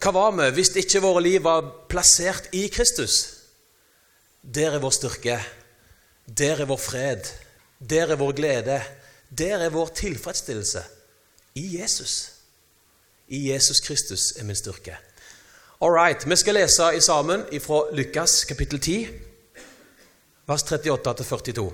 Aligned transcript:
Hva 0.00 0.14
var 0.16 0.32
vi 0.32 0.48
hvis 0.56 0.72
ikke 0.80 1.02
våre 1.04 1.20
liv 1.20 1.42
var 1.44 1.66
plassert 1.92 2.48
i 2.56 2.68
Kristus? 2.72 3.16
Der 4.40 4.72
er 4.72 4.80
vår 4.80 4.94
styrke. 4.96 5.36
Der 6.24 6.62
er 6.62 6.68
vår 6.70 6.80
fred. 6.80 7.28
Der 7.80 8.08
er 8.08 8.16
vår 8.16 8.32
glede. 8.32 8.80
Der 9.28 9.60
er 9.60 9.70
vår 9.70 9.92
tilfredsstillelse. 10.00 10.82
I 11.54 11.80
Jesus. 11.80 12.32
I 13.28 13.50
Jesus 13.52 13.80
Kristus 13.80 14.32
er 14.38 14.44
min 14.44 14.56
styrke. 14.56 14.96
All 15.82 15.92
right, 15.92 16.28
Vi 16.28 16.36
skal 16.36 16.54
lese 16.54 16.96
i 16.96 17.00
sammen 17.00 17.44
fra 17.60 17.84
Lukas 17.92 18.44
kapittel 18.44 18.80
10, 18.80 19.08
vers 20.46 20.62
38-42. 20.62 21.72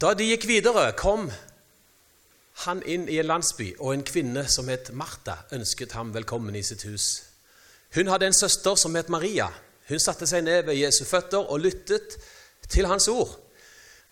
Da 0.00 0.14
de 0.14 0.24
gikk 0.24 0.46
videre, 0.48 0.92
kom 0.92 1.30
han 2.54 2.82
inn 2.86 3.08
i 3.10 3.18
en 3.18 3.26
landsby, 3.26 3.74
og 3.80 3.94
en 3.94 4.04
kvinne 4.06 4.46
som 4.48 4.68
het 4.70 4.92
Martha, 4.94 5.40
ønsket 5.52 5.92
ham 5.98 6.12
velkommen 6.14 6.54
i 6.54 6.62
sitt 6.62 6.84
hus. 6.86 7.08
Hun 7.94 8.10
hadde 8.10 8.28
en 8.30 8.36
søster 8.36 8.78
som 8.78 8.94
het 8.94 9.10
Maria. 9.12 9.48
Hun 9.88 10.00
satte 10.00 10.26
seg 10.26 10.46
ned 10.46 10.64
ved 10.68 10.78
Jesu 10.78 11.04
føtter 11.04 11.42
og 11.42 11.60
lyttet 11.60 12.16
til 12.70 12.86
hans 12.90 13.08
ord. 13.10 13.34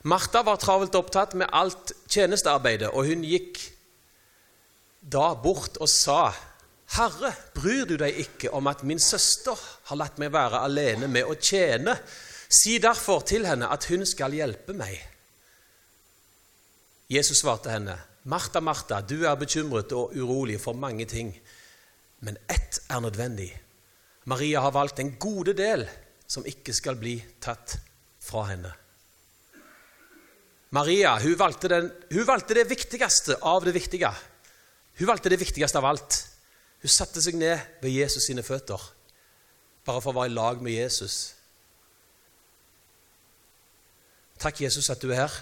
Martha 0.02 0.42
var 0.42 0.58
travelt 0.58 0.94
opptatt 0.98 1.36
med 1.38 1.50
alt 1.54 1.94
tjenestearbeidet, 2.10 2.90
og 2.90 3.06
hun 3.06 3.22
gikk 3.26 3.60
da 5.02 5.32
bort 5.34 5.78
og 5.78 5.88
sa, 5.88 6.32
'Herre, 6.92 7.32
bryr 7.54 7.86
du 7.86 7.96
deg 7.96 8.18
ikke 8.18 8.50
om 8.52 8.66
at 8.66 8.82
min 8.82 8.98
søster 8.98 9.58
har 9.84 9.96
latt 9.96 10.18
meg 10.18 10.32
være 10.32 10.60
alene 10.60 11.08
med 11.08 11.24
å 11.24 11.34
tjene?' 11.34 11.98
'Si 12.48 12.78
derfor 12.78 13.20
til 13.20 13.46
henne 13.46 13.70
at 13.72 13.84
hun 13.84 14.06
skal 14.06 14.32
hjelpe 14.32 14.72
meg.' 14.72 15.08
Jesus 17.08 17.38
svarte 17.38 17.70
henne, 17.70 17.98
'Martha, 18.24 18.60
Martha, 18.60 19.00
du 19.00 19.24
er 19.26 19.34
bekymret 19.34 19.92
og 19.92 20.14
urolig 20.14 20.60
for 20.60 20.72
mange 20.72 21.04
ting, 21.04 21.32
men 22.20 22.38
ett 22.48 22.80
er 22.88 23.00
nødvendig.' 23.00 23.58
Maria 24.24 24.60
har 24.60 24.70
valgt 24.70 25.00
en 25.00 25.16
gode 25.18 25.52
del 25.58 25.88
som 26.26 26.46
ikke 26.46 26.72
skal 26.72 26.96
bli 26.96 27.16
tatt 27.42 27.74
fra 28.22 28.44
henne. 28.46 28.70
Maria 30.70 31.16
hun 31.18 31.34
valgte, 31.38 31.68
den, 31.68 31.90
hun 32.12 32.26
valgte 32.26 32.54
det 32.54 32.68
viktigste 32.70 33.36
av 33.42 33.64
det 33.64 33.74
viktige. 33.74 34.12
Hun 34.98 35.08
valgte 35.10 35.28
det 35.28 35.40
viktigste 35.40 35.78
av 35.78 35.88
alt. 35.90 36.18
Hun 36.82 36.88
satte 36.88 37.22
seg 37.22 37.34
ned 37.34 37.58
ved 37.82 37.90
Jesus 37.90 38.30
sine 38.30 38.46
føtter 38.46 38.80
bare 39.84 40.02
for 40.02 40.12
å 40.12 40.20
være 40.20 40.30
i 40.30 40.34
lag 40.36 40.60
med 40.62 40.76
Jesus. 40.76 41.16
Takk, 44.42 44.60
Jesus, 44.62 44.90
at 44.90 45.02
du 45.02 45.10
er 45.10 45.24
her. 45.24 45.34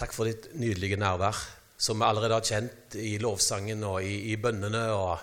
Takk 0.00 0.14
for 0.16 0.24
ditt 0.24 0.46
nydelige 0.56 0.96
nærvær, 0.96 1.36
som 1.76 1.98
vi 2.00 2.06
allerede 2.08 2.38
har 2.38 2.46
kjent 2.46 2.94
i 2.96 3.18
lovsangen 3.20 3.82
og 3.84 3.98
i, 4.00 4.32
i 4.32 4.36
bønnene. 4.40 4.80
og 4.96 5.18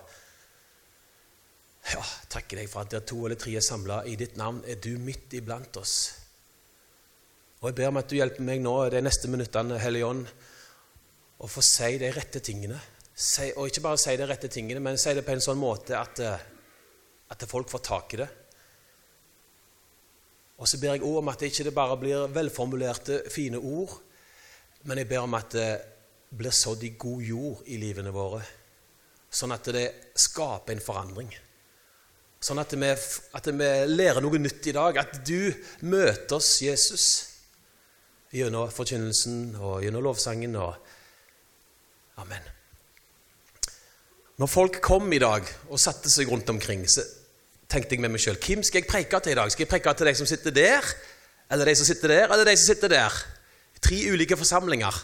ja, 1.96 2.04
Takker 2.30 2.62
deg 2.62 2.70
for 2.70 2.86
at 2.86 2.94
der 2.94 3.02
to 3.10 3.24
eller 3.26 3.40
tre 3.42 3.56
er 3.58 3.66
samla 3.66 4.04
i 4.06 4.14
ditt 4.20 4.38
navn, 4.38 4.62
er 4.70 4.78
du 4.78 4.92
midt 5.02 5.34
iblant 5.40 5.82
oss. 5.82 5.96
Og 7.64 7.72
Jeg 7.72 7.80
ber 7.80 7.90
om 7.90 7.98
at 8.04 8.10
du 8.12 8.20
hjelper 8.20 8.46
meg 8.46 8.62
nå 8.62 8.76
de 8.94 9.02
neste 9.02 9.34
minuttene, 9.34 9.82
Hellige 9.82 10.12
Ånd, 10.12 10.30
å 11.42 11.50
få 11.50 11.66
si 11.66 11.98
de 11.98 12.14
rette 12.14 12.46
tingene. 12.46 12.78
Si, 13.18 13.50
og 13.58 13.72
ikke 13.72 13.82
bare 13.88 13.98
si 13.98 14.14
de 14.14 14.30
rette 14.30 14.54
tingene, 14.54 14.84
men 14.84 15.02
si 15.02 15.10
det 15.18 15.26
på 15.26 15.34
en 15.34 15.42
sånn 15.42 15.58
måte 15.58 15.98
at, 15.98 16.22
eh, 16.22 16.50
at 17.34 17.50
folk 17.50 17.74
får 17.74 17.88
tak 17.88 18.14
i 18.14 18.22
det. 18.22 18.30
Og 20.62 20.70
så 20.70 20.78
ber 20.78 21.00
jeg 21.00 21.06
òg 21.06 21.18
om 21.18 21.34
at 21.34 21.42
det 21.42 21.50
ikke 21.50 21.74
bare 21.74 21.98
blir 21.98 22.30
velformulerte, 22.30 23.24
fine 23.34 23.58
ord, 23.58 24.04
men 24.88 25.02
jeg 25.02 25.10
ber 25.10 25.26
om 25.26 25.36
at 25.36 25.52
det 25.52 25.72
blir 26.38 26.56
sådd 26.56 26.84
i 26.88 26.94
god 27.00 27.24
jord 27.24 27.68
i 27.72 27.80
livene 27.80 28.12
våre, 28.16 28.40
sånn 29.28 29.52
at 29.56 29.68
det 29.76 29.86
skaper 30.16 30.76
en 30.76 30.84
forandring. 30.84 31.32
Sånn 32.40 32.62
at 32.62 32.74
vi, 32.78 32.90
at 33.36 33.50
vi 33.50 33.70
lærer 33.90 34.22
noe 34.24 34.40
nytt 34.40 34.70
i 34.70 34.76
dag. 34.76 35.00
At 35.02 35.18
du 35.26 35.50
møter 35.90 36.38
oss, 36.38 36.52
Jesus, 36.62 37.06
gjennom 38.32 38.70
forkynnelsen 38.72 39.56
og 39.58 39.82
gjennom 39.84 40.06
lovsangen. 40.06 40.56
og 40.56 40.78
Amen. 42.22 42.46
Når 44.38 44.52
folk 44.52 44.80
kom 44.86 45.10
i 45.14 45.22
dag 45.22 45.50
og 45.68 45.82
satte 45.82 46.12
seg 46.14 46.30
rundt 46.30 46.50
omkring, 46.54 46.86
så 46.86 47.02
tenkte 47.68 47.98
jeg 47.98 48.04
med 48.06 48.14
meg 48.14 48.22
sjøl 48.22 48.38
Hvem 48.38 48.62
skal 48.64 48.84
jeg 48.84 48.90
preke 48.90 49.20
til 49.20 49.34
i 49.34 49.40
dag? 49.40 49.52
Skal 49.52 49.66
jeg 49.66 49.72
preke 49.74 49.96
til 49.98 50.12
de 50.12 50.16
som 50.20 50.30
sitter 50.30 50.54
der, 50.56 50.94
eller 51.52 51.68
de 51.68 51.76
som 51.80 51.90
sitter 51.90 52.14
der, 52.14 52.30
eller 52.30 52.46
de 52.46 52.56
som 52.56 52.70
sitter 52.70 52.94
der? 52.94 53.18
Tre 53.88 54.12
ulike 54.12 54.36
forsamlinger. 54.38 54.96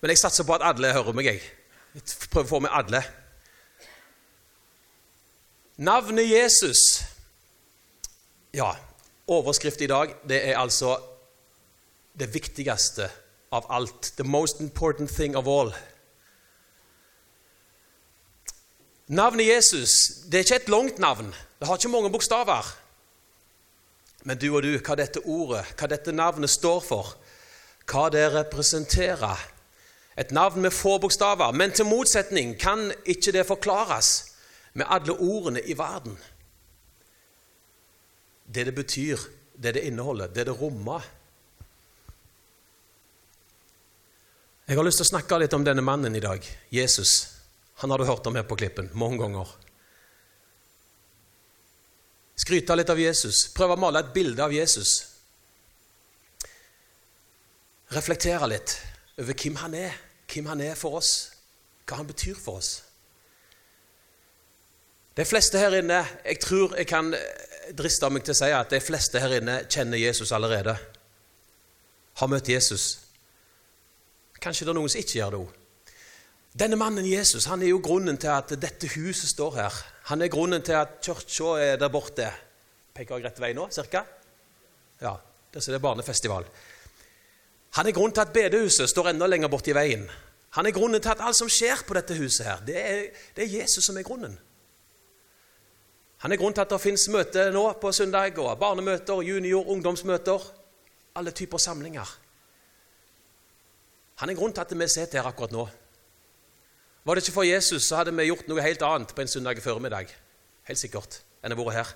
Men 0.00 0.12
jeg 0.12 0.20
satser 0.20 0.46
på 0.46 0.54
at 0.54 0.62
alle 0.62 0.92
hører 0.94 1.16
meg. 1.16 1.26
Jeg, 1.26 1.40
jeg 1.96 2.28
prøver 2.30 2.46
å 2.46 2.52
få 2.52 2.60
med 2.62 2.70
alle. 2.70 3.00
Navnet 5.82 6.28
Jesus 6.30 7.02
Ja, 8.54 8.68
overskrift 9.26 9.80
i 9.82 9.88
dag, 9.90 10.12
det 10.22 10.38
er 10.46 10.60
altså 10.60 10.92
det 12.14 12.28
viktigste 12.30 13.08
av 13.50 13.66
alt. 13.66 14.12
The 14.14 14.22
most 14.22 14.60
important 14.60 15.10
thing 15.10 15.34
of 15.34 15.50
all. 15.50 15.72
Navnet 19.10 19.48
Jesus 19.48 20.22
det 20.30 20.38
er 20.38 20.46
ikke 20.46 20.60
et 20.62 20.70
langt 20.70 21.02
navn. 21.02 21.34
Det 21.58 21.66
har 21.66 21.80
ikke 21.80 21.90
mange 21.90 22.12
bokstaver. 22.14 22.70
Men 24.22 24.38
du 24.38 24.46
og 24.54 24.62
du, 24.62 24.76
hva 24.78 24.94
dette 24.96 25.26
ordet, 25.26 25.66
hva 25.74 25.90
dette 25.90 26.14
navnet 26.14 26.54
står 26.54 26.80
for, 26.86 27.16
hva 27.90 28.08
det 28.12 28.28
representerer 28.34 29.50
Et 30.16 30.30
navn 30.30 30.62
med 30.62 30.70
få 30.70 30.98
bokstaver, 31.02 31.50
men 31.52 31.72
til 31.74 31.88
motsetning 31.90 32.52
kan 32.54 32.92
ikke 33.04 33.32
det 33.34 33.46
forklares 33.48 34.10
med 34.78 34.86
alle 34.86 35.12
ordene 35.12 35.60
i 35.60 35.74
verden. 35.74 36.14
Det 38.46 38.66
det 38.66 38.74
betyr, 38.74 39.18
det 39.56 39.74
det 39.74 39.82
inneholder, 39.88 40.26
det 40.26 40.46
det 40.46 40.60
rommer. 40.60 41.02
Jeg 44.68 44.76
har 44.76 44.86
lyst 44.86 45.02
til 45.02 45.08
å 45.08 45.12
snakke 45.16 45.38
litt 45.38 45.52
om 45.52 45.64
denne 45.64 45.82
mannen 45.82 46.14
i 46.14 46.22
dag, 46.22 46.46
Jesus. 46.70 47.26
Han 47.82 47.90
har 47.90 47.98
du 47.98 48.06
hørt 48.06 48.26
om 48.26 48.36
her 48.38 48.46
på 48.46 48.56
Klippen 48.56 48.90
mange 48.94 49.18
ganger. 49.18 49.50
Skryte 52.36 52.76
litt 52.76 52.90
av 52.90 53.00
Jesus, 53.00 53.48
prøve 53.54 53.76
å 53.76 53.82
male 53.82 54.00
et 54.02 54.14
bilde 54.14 54.42
av 54.42 54.54
Jesus. 54.54 55.13
Reflektere 57.94 58.48
litt 58.50 58.74
over 59.20 59.36
hvem 59.38 59.60
han 59.60 59.74
er, 59.78 59.94
hvem 60.30 60.50
han 60.50 60.62
er 60.64 60.74
for 60.78 60.98
oss, 60.98 61.12
hva 61.86 62.00
han 62.00 62.08
betyr 62.08 62.38
for 62.38 62.58
oss. 62.58 62.72
De 65.14 65.22
fleste 65.22 65.60
her 65.60 65.76
inne 65.78 66.00
Jeg 66.24 66.40
tror 66.42 66.74
jeg 66.74 66.88
kan 66.90 67.14
driste 67.72 68.08
meg 68.10 68.24
til 68.26 68.34
å 68.34 68.38
si 68.40 68.50
at 68.50 68.72
de 68.72 68.80
fleste 68.82 69.20
her 69.22 69.36
inne 69.38 69.60
kjenner 69.70 70.00
Jesus 70.00 70.32
allerede. 70.34 70.74
Har 72.18 72.30
møtt 72.30 72.50
Jesus. 72.50 72.98
Kanskje 74.42 74.66
det 74.66 74.74
er 74.74 74.78
noen 74.78 74.90
som 74.90 75.00
ikke 75.00 75.18
gjør 75.20 75.34
det 75.34 75.40
òg. 75.44 75.52
Denne 76.54 76.78
mannen 76.78 77.06
Jesus 77.06 77.48
han 77.50 77.62
er 77.62 77.72
jo 77.72 77.80
grunnen 77.82 78.18
til 78.20 78.30
at 78.30 78.52
dette 78.62 78.90
huset 78.94 79.30
står 79.30 79.56
her. 79.58 79.78
Han 80.10 80.22
er 80.22 80.30
grunnen 80.30 80.62
til 80.62 80.76
at 80.78 81.00
kirka 81.02 81.54
er 81.62 81.80
der 81.80 81.90
borte. 81.90 82.28
Peker 82.94 83.18
jeg 83.18 83.26
rett 83.26 83.40
vei 83.42 83.54
nå, 83.56 83.66
cirka? 83.74 84.04
Ja, 85.00 85.16
der 85.54 85.62
er 85.62 85.74
det 85.74 85.82
barnefestival. 85.82 86.46
Han 87.74 87.86
er 87.86 87.94
grunnen 87.96 88.14
til 88.14 88.22
at 88.22 88.32
bedehuset 88.34 88.90
står 88.90 89.10
enda 89.10 89.26
lenger 89.26 89.50
borte 89.50 89.72
i 89.72 89.76
veien. 89.76 90.04
Han 90.54 90.66
er 90.66 90.74
grunnen 90.74 91.02
til 91.02 91.10
at 91.10 91.22
alt 91.24 91.36
som 91.36 91.50
skjer 91.50 91.82
på 91.86 91.96
dette 91.96 92.14
huset, 92.14 92.46
her, 92.46 92.60
det 92.66 92.76
er, 92.78 93.06
det 93.34 93.44
er 93.44 93.56
Jesus 93.60 93.84
som 93.84 93.96
er 93.98 94.06
grunnen. 94.06 94.36
Han 96.22 96.32
er 96.32 96.38
grunnen 96.40 96.54
til 96.56 96.62
at 96.62 96.70
det 96.70 96.80
finnes 96.80 97.08
møter 97.12 97.50
nå 97.52 97.64
på 97.82 97.90
søndag, 97.92 98.38
og 98.38 98.58
barnemøter, 98.58 99.20
junior, 99.26 99.66
ungdomsmøter. 99.74 100.46
Alle 101.18 101.30
typer 101.30 101.58
samlinger. 101.58 102.08
Han 104.22 104.30
er 104.30 104.38
grunnen 104.38 104.54
til 104.54 104.62
at 104.64 104.72
vi 104.78 104.88
sitter 104.88 105.20
her 105.20 105.28
akkurat 105.28 105.52
nå. 105.52 105.66
Var 107.04 107.14
det 107.14 107.22
ikke 107.22 107.34
for 107.34 107.44
Jesus, 107.44 107.82
så 107.84 107.98
hadde 108.00 108.14
vi 108.16 108.30
gjort 108.30 108.48
noe 108.48 108.64
helt 108.64 108.82
annet 108.86 109.12
på 109.12 109.20
en 109.20 109.28
søndag 109.28 109.60
formiddag. 109.62 110.14
Helt 110.64 110.80
sikkert. 110.80 111.20
enn 111.44 111.52
å 111.52 111.60
være 111.60 111.76
her. 111.76 111.90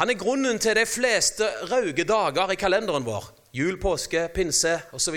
Han 0.00 0.08
er 0.08 0.16
grunnen 0.16 0.58
til 0.58 0.78
de 0.78 0.86
fleste 0.88 1.44
røde 1.68 2.06
dager 2.08 2.54
i 2.54 2.56
kalenderen 2.56 3.04
vår. 3.04 3.26
Jul, 3.52 3.80
påske, 3.80 4.28
pinse 4.34 4.76
osv. 4.92 5.16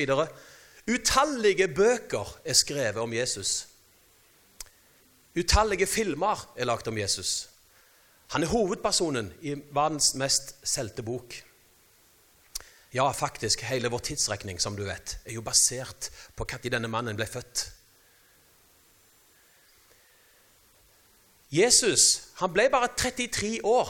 Utallige 0.89 1.67
bøker 1.67 2.37
er 2.45 2.57
skrevet 2.57 3.01
om 3.01 3.13
Jesus. 3.13 3.67
Utallige 5.37 5.87
filmer 5.87 6.53
er 6.57 6.65
lagt 6.65 6.87
om 6.87 6.97
Jesus. 6.97 7.49
Han 8.33 8.43
er 8.43 8.49
hovedpersonen 8.49 9.31
i 9.41 9.53
verdens 9.73 10.13
mest 10.17 10.55
solgte 10.65 11.03
bok. 11.05 11.35
Ja, 12.93 13.11
faktisk, 13.11 13.61
hele 13.61 13.89
vår 13.89 14.03
tidsrekning, 14.09 14.61
som 14.61 14.75
du 14.77 14.83
vet, 14.85 15.17
er 15.25 15.33
jo 15.33 15.41
basert 15.41 16.09
på 16.35 16.45
når 16.49 16.73
denne 16.73 16.89
mannen 16.89 17.17
ble 17.17 17.25
født. 17.29 17.67
Jesus 21.53 22.33
han 22.41 22.53
ble 22.53 22.65
bare 22.73 22.89
33 22.97 23.59
år 23.63 23.89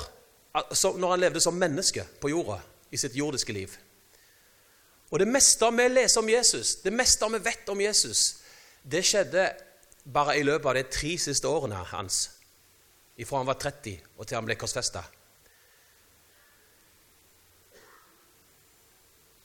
når 0.99 1.09
han 1.09 1.21
levde 1.23 1.41
som 1.41 1.55
menneske 1.55 2.03
på 2.21 2.29
jorda 2.29 2.59
i 2.91 2.99
sitt 2.99 3.15
jordiske 3.15 3.55
liv. 3.55 3.71
Og 5.13 5.21
det 5.21 5.29
meste 5.29 5.67
vi 5.77 5.85
leser 5.91 6.23
om 6.23 6.29
Jesus, 6.29 6.75
det 6.81 6.93
meste 6.93 7.27
vi 7.29 7.39
vet 7.45 7.69
om 7.69 7.81
Jesus, 7.81 8.21
det 8.81 9.03
skjedde 9.05 9.45
bare 10.09 10.39
i 10.39 10.43
løpet 10.43 10.71
av 10.71 10.77
de 10.79 10.83
tre 10.89 11.11
siste 11.21 11.47
årene 11.47 11.83
hans. 11.91 12.23
Ifra 13.21 13.43
han 13.43 13.47
var 13.47 13.59
30 13.61 13.99
og 14.17 14.25
til 14.25 14.39
han 14.39 14.47
ble 14.47 14.57
korsfesta. 14.57 15.03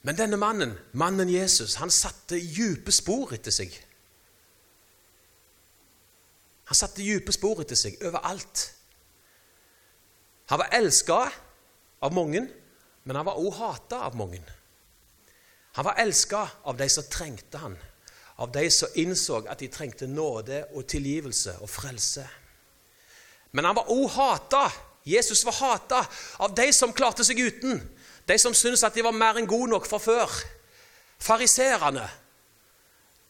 Men 0.09 0.17
denne 0.17 0.38
mannen, 0.41 0.73
mannen 0.97 1.29
Jesus, 1.29 1.76
han 1.82 1.93
satte 1.93 2.41
dype 2.41 2.94
spor 2.94 3.35
etter 3.37 3.53
seg. 3.53 3.75
Han 6.73 6.81
satte 6.81 7.05
dype 7.05 7.35
spor 7.37 7.61
etter 7.61 7.76
seg 7.76 8.00
overalt. 8.09 8.70
Han 10.49 10.62
var 10.62 10.73
elska 10.81 11.19
av 12.00 12.17
mange, 12.17 12.47
men 13.05 13.20
han 13.20 13.29
var 13.29 13.37
også 13.37 13.59
hata 13.61 14.06
av 14.09 14.17
mange. 14.17 14.41
Han 15.79 15.85
var 15.85 15.95
elska 15.95 16.49
av 16.63 16.77
de 16.77 16.89
som 16.91 17.05
trengte 17.05 17.59
han, 17.59 17.79
av 18.37 18.53
de 18.53 18.71
som 18.71 18.89
innså 18.99 19.37
at 19.47 19.61
de 19.63 19.69
trengte 19.71 20.09
nåde 20.11 20.65
og 20.75 20.89
tilgivelse 20.91 21.53
og 21.63 21.71
frelse. 21.71 22.25
Men 23.55 23.69
han 23.69 23.77
var 23.79 23.93
òg 23.95 24.09
hata. 24.11 24.65
Jesus 25.07 25.45
var 25.47 25.55
hata 25.55 26.01
av 26.43 26.57
de 26.59 26.67
som 26.75 26.91
klarte 26.91 27.23
seg 27.23 27.39
uten. 27.39 27.79
De 28.27 28.39
som 28.43 28.57
syntes 28.59 28.83
at 28.83 28.99
de 28.99 29.05
var 29.07 29.15
mer 29.15 29.39
enn 29.39 29.47
gode 29.47 29.71
nok 29.71 29.87
fra 29.87 30.01
før. 30.03 30.35
Fariserene. 31.23 32.09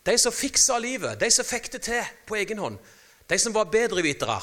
De 0.09 0.15
som 0.17 0.33
fiksa 0.33 0.79
livet, 0.81 1.21
de 1.21 1.29
som 1.29 1.45
fikk 1.45 1.69
det 1.75 1.83
til 1.85 2.09
på 2.25 2.39
egen 2.41 2.65
hånd. 2.65 2.79
De 3.29 3.37
som 3.37 3.53
var 3.53 3.69
bedrevitere. 3.69 4.41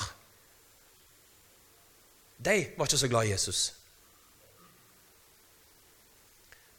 De 2.38 2.60
var 2.78 2.86
ikke 2.86 3.02
så 3.02 3.10
glad 3.10 3.25
i 3.25 3.34
Jesus. 3.34 3.63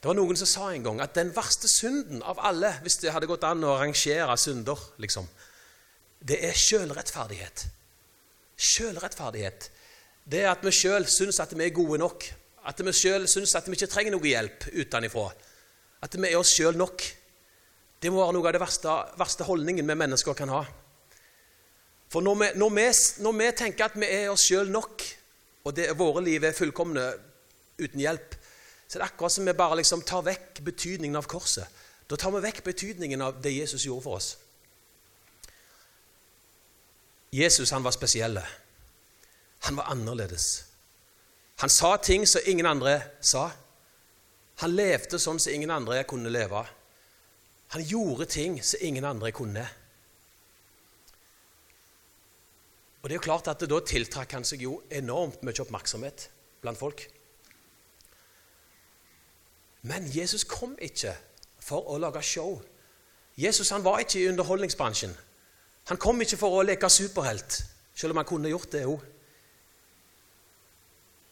Det 0.01 0.11
var 0.11 0.17
noen 0.19 0.39
som 0.39 0.49
sa 0.49 0.69
en 0.71 0.85
gang 0.85 1.01
at 1.03 1.17
den 1.17 1.33
verste 1.35 1.69
synden 1.71 2.23
av 2.23 2.41
alle, 2.45 2.75
hvis 2.85 3.01
det 3.03 3.15
hadde 3.15 3.29
gått 3.31 3.47
an 3.49 3.65
å 3.65 3.79
rangere 3.81 4.37
synder, 4.39 4.81
liksom, 5.03 5.27
det 6.27 6.39
er 6.47 6.57
sjølrettferdighet. 6.59 7.67
Sjølrettferdighet. 8.57 9.71
Det 10.27 10.43
er 10.43 10.51
at 10.51 10.65
vi 10.65 10.73
sjøl 10.75 11.07
syns 11.11 11.39
at 11.43 11.53
vi 11.55 11.67
er 11.67 11.75
gode 11.77 12.01
nok. 12.03 12.25
At 12.67 12.81
vi 12.83 12.95
sjøl 12.97 13.29
syns 13.31 13.55
at 13.55 13.69
vi 13.69 13.77
ikke 13.79 13.91
trenger 13.93 14.17
noe 14.17 14.27
hjelp 14.27 14.67
utenfra. 14.75 15.29
At 16.03 16.17
vi 16.19 16.31
er 16.31 16.39
oss 16.41 16.55
sjøl 16.57 16.79
nok. 16.79 17.05
Det 18.03 18.11
må 18.13 18.21
være 18.21 18.35
noe 18.37 18.49
av 18.49 18.57
det 18.57 18.63
verste, 18.63 18.97
verste 19.19 19.47
holdningen 19.47 19.87
vi 19.87 19.97
mennesker 19.97 20.37
kan 20.37 20.51
ha. 20.53 20.65
For 22.13 22.23
når 22.23 22.41
vi, 22.41 22.49
når 22.59 22.75
vi, 22.75 22.89
når 23.23 23.39
vi 23.39 23.53
tenker 23.59 23.87
at 23.89 23.97
vi 23.99 24.09
er 24.19 24.33
oss 24.33 24.45
sjøl 24.47 24.71
nok, 24.73 25.05
og 25.67 25.75
det, 25.75 25.89
våre 25.99 26.23
liv 26.27 26.45
er 26.47 26.55
fullkomne 26.55 27.07
uten 27.81 28.03
hjelp, 28.03 28.37
så 28.87 28.99
det 28.99 29.03
er 29.03 29.09
akkurat 29.09 29.33
som 29.33 29.47
vi 29.47 29.53
bare 29.57 29.77
liksom 29.81 30.03
tar 30.07 30.23
vekk 30.27 30.61
betydningen 30.67 31.19
av 31.19 31.27
korset. 31.31 31.67
Da 32.07 32.17
tar 32.17 32.31
vi 32.37 32.45
vekk 32.45 32.63
betydningen 32.65 33.23
av 33.23 33.41
det 33.43 33.57
Jesus 33.57 33.87
gjorde 33.87 34.05
for 34.05 34.21
oss. 34.21 34.37
Jesus 37.35 37.73
han 37.75 37.83
var 37.83 37.91
spesiell. 37.91 38.39
Han 39.67 39.77
var 39.77 39.91
annerledes. 39.91 40.65
Han 41.57 41.71
sa 41.71 41.97
ting 41.97 42.27
som 42.27 42.41
ingen 42.47 42.67
andre 42.67 43.01
sa. 43.21 43.51
Han 44.63 44.77
levde 44.77 45.19
sånn 45.19 45.41
som 45.43 45.53
ingen 45.53 45.73
andre 45.73 46.05
kunne 46.09 46.31
leve. 46.31 46.63
Han 47.75 47.83
gjorde 47.83 48.29
ting 48.31 48.61
som 48.63 48.81
ingen 48.87 49.05
andre 49.05 49.33
kunne. 49.35 49.67
Og 53.03 53.09
det 53.09 53.17
er 53.17 53.21
jo 53.21 53.27
klart 53.27 53.49
at 53.51 53.61
Da 53.71 53.81
tiltrakk 53.81 54.33
han 54.33 54.45
seg 54.45 54.63
jo 54.63 54.81
enormt 54.91 55.43
mye 55.43 55.63
oppmerksomhet 55.63 56.29
blant 56.63 56.79
folk. 56.79 57.05
Men 59.83 60.07
Jesus 60.15 60.45
kom 60.45 60.77
ikke 60.79 61.15
for 61.61 61.89
å 61.91 61.99
lage 61.99 62.23
show. 62.23 62.61
Jesus 63.37 63.71
han 63.71 63.85
var 63.85 64.01
ikke 64.01 64.21
i 64.21 64.29
underholdningsbransjen. 64.29 65.13
Han 65.87 66.01
kom 66.03 66.21
ikke 66.21 66.39
for 66.41 66.57
å 66.57 66.65
leke 66.67 66.89
superhelt, 66.91 67.61
selv 67.95 68.15
om 68.15 68.23
han 68.23 68.29
kunne 68.29 68.51
gjort 68.51 68.73
det 68.73 68.87
òg. 68.89 69.05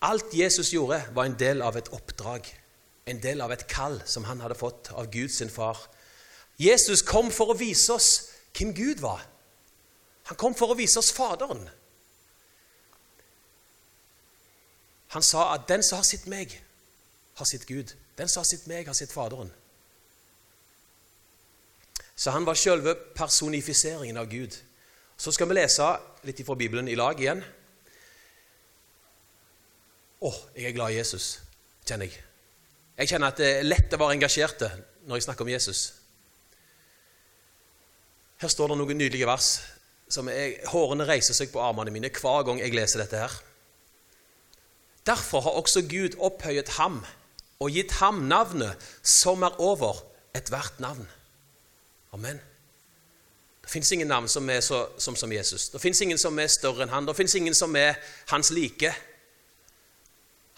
Alt 0.04 0.34
Jesus 0.36 0.70
gjorde, 0.74 1.00
var 1.16 1.24
en 1.24 1.38
del 1.38 1.62
av 1.64 1.78
et 1.80 1.88
oppdrag, 1.96 2.46
en 3.08 3.22
del 3.22 3.40
av 3.40 3.52
et 3.54 3.64
kall 3.70 4.02
som 4.06 4.26
han 4.28 4.42
hadde 4.44 4.58
fått 4.58 4.92
av 4.92 5.08
Gud 5.12 5.32
sin 5.32 5.50
far. 5.50 5.80
Jesus 6.60 7.02
kom 7.02 7.32
for 7.32 7.50
å 7.50 7.58
vise 7.58 7.92
oss 7.94 8.10
hvem 8.54 8.74
Gud 8.76 9.00
var. 9.02 9.24
Han 10.28 10.38
kom 10.40 10.54
for 10.54 10.72
å 10.72 10.78
vise 10.78 11.00
oss 11.00 11.12
Faderen. 11.12 11.64
Han 15.14 15.22
sa 15.22 15.54
at 15.54 15.68
'den 15.68 15.82
som 15.82 15.96
har 15.96 16.04
sett 16.04 16.26
meg, 16.26 16.62
har 17.34 17.44
sett 17.44 17.66
Gud'. 17.66 17.94
Den 18.16 18.30
som 18.30 18.40
har 18.40 18.48
sett 18.48 18.66
meg, 18.70 18.86
har 18.86 18.96
sett 18.96 19.12
Faderen. 19.12 19.50
Så 22.14 22.30
han 22.30 22.46
var 22.46 22.54
selve 22.54 22.94
personifiseringen 22.94 24.16
av 24.16 24.28
Gud. 24.30 24.54
Så 25.16 25.32
skal 25.34 25.48
vi 25.50 25.58
lese 25.58 25.86
litt 26.26 26.42
fra 26.46 26.56
Bibelen 26.58 26.88
i 26.88 26.98
lag 26.98 27.18
igjen. 27.20 27.42
Å, 30.24 30.30
jeg 30.54 30.70
er 30.70 30.76
glad 30.76 30.94
i 30.94 31.00
Jesus, 31.00 31.40
kjenner 31.84 32.08
jeg. 32.08 32.22
Jeg 32.94 33.10
kjenner 33.10 33.32
at 33.32 33.40
det 33.42 33.50
er 33.50 33.66
lett 33.66 33.94
å 33.94 33.98
være 33.98 34.14
engasjert 34.16 34.62
når 35.04 35.18
jeg 35.18 35.26
snakker 35.26 35.44
om 35.44 35.50
Jesus. 35.50 35.80
Her 38.40 38.52
står 38.52 38.70
det 38.70 38.78
noen 38.78 38.98
nydelige 38.98 39.28
vers. 39.28 39.50
som 40.08 40.28
jeg, 40.28 40.60
Hårene 40.70 41.06
reiser 41.08 41.34
seg 41.34 41.50
på 41.50 41.62
armene 41.64 41.90
mine 41.90 42.10
hver 42.12 42.44
gang 42.46 42.60
jeg 42.60 42.74
leser 42.74 43.02
dette. 43.02 43.18
her. 43.18 43.34
Derfor 45.06 45.40
har 45.40 45.58
også 45.58 45.82
Gud 45.88 46.16
opphøyet 46.18 46.68
ham 46.78 47.02
og 47.64 47.72
gitt 47.72 47.96
ham 48.02 48.26
navnet 48.28 48.80
som 49.02 49.42
er 49.46 49.56
over 49.62 50.02
ethvert 50.36 50.80
navn. 50.82 51.06
Amen. 52.12 52.40
Det 53.64 53.70
fins 53.72 53.92
ingen 53.92 54.08
navn 54.08 54.28
som 54.28 54.50
er 54.50 54.60
så, 54.60 54.84
som, 54.98 55.16
som 55.16 55.32
Jesus. 55.32 55.70
Det 55.72 55.80
fins 55.80 56.00
ingen 56.04 56.20
som 56.20 56.38
er 56.38 56.50
større 56.52 56.84
enn 56.84 56.92
han. 56.92 57.06
Det 57.08 57.16
fins 57.16 57.34
ingen 57.38 57.56
som 57.56 57.72
er 57.80 57.96
hans 58.28 58.52
like. 58.52 58.92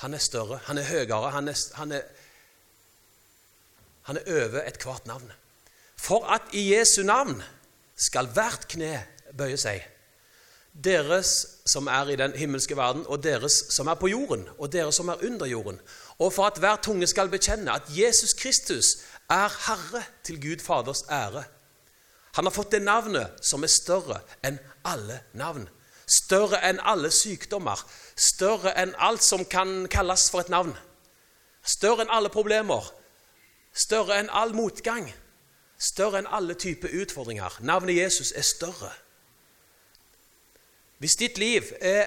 Han 0.03 0.15
er 0.15 0.21
større, 0.21 0.59
han 0.67 0.79
er 0.79 0.89
høyere, 0.91 1.31
han 1.31 1.49
er, 1.49 1.61
han 1.79 1.93
er, 1.93 2.03
han 4.11 4.19
er 4.19 4.33
over 4.43 4.67
ethvert 4.67 5.07
navn. 5.07 5.31
For 5.97 6.27
at 6.35 6.51
i 6.53 6.67
Jesu 6.75 7.05
navn 7.07 7.39
skal 7.97 8.29
hvert 8.35 8.67
kne 8.69 8.99
bøye 9.39 9.57
seg. 9.61 9.87
Deres 10.77 11.31
som 11.65 11.87
er 11.89 12.11
i 12.13 12.19
den 12.21 12.35
himmelske 12.37 12.77
verden, 12.77 13.07
og 13.07 13.23
deres 13.25 13.63
som 13.73 13.89
er 13.89 13.97
på 13.97 14.11
jorden, 14.13 14.45
og 14.59 14.73
dere 14.73 14.93
som 14.93 15.09
er 15.09 15.23
under 15.25 15.47
jorden, 15.47 15.81
og 16.19 16.33
for 16.33 16.47
at 16.47 16.59
hver 16.59 16.77
tunge 16.77 17.07
skal 17.07 17.29
bekjenne 17.29 17.73
at 17.73 17.83
Jesus 17.89 18.33
Kristus 18.33 18.97
er 19.31 19.53
Herre 19.67 20.05
til 20.25 20.41
Gud 20.41 20.63
Faders 20.65 21.03
ære. 21.11 21.45
Han 22.37 22.45
har 22.45 22.53
fått 22.53 22.73
det 22.73 22.83
navnet 22.83 23.41
som 23.45 23.65
er 23.65 23.73
større 23.73 24.21
enn 24.45 24.59
alle 24.85 25.21
navn. 25.33 25.69
Større 26.07 26.61
enn 26.69 26.81
alle 26.85 27.11
sykdommer. 27.11 27.81
Større 28.17 28.75
enn 28.79 28.95
alt 28.99 29.25
som 29.25 29.45
kan 29.45 29.89
kalles 29.91 30.29
for 30.31 30.45
et 30.45 30.53
navn. 30.53 30.75
Større 31.65 32.05
enn 32.05 32.13
alle 32.13 32.31
problemer. 32.33 32.85
Større 33.73 34.21
enn 34.21 34.31
all 34.31 34.55
motgang. 34.55 35.09
Større 35.79 36.23
enn 36.23 36.31
alle 36.31 36.55
typer 36.55 36.93
utfordringer. 37.03 37.59
Navnet 37.61 37.97
Jesus 37.97 38.33
er 38.37 38.45
større. 38.47 38.93
Hvis 40.99 41.17
ditt 41.17 41.39
liv 41.39 41.73
er 41.81 42.07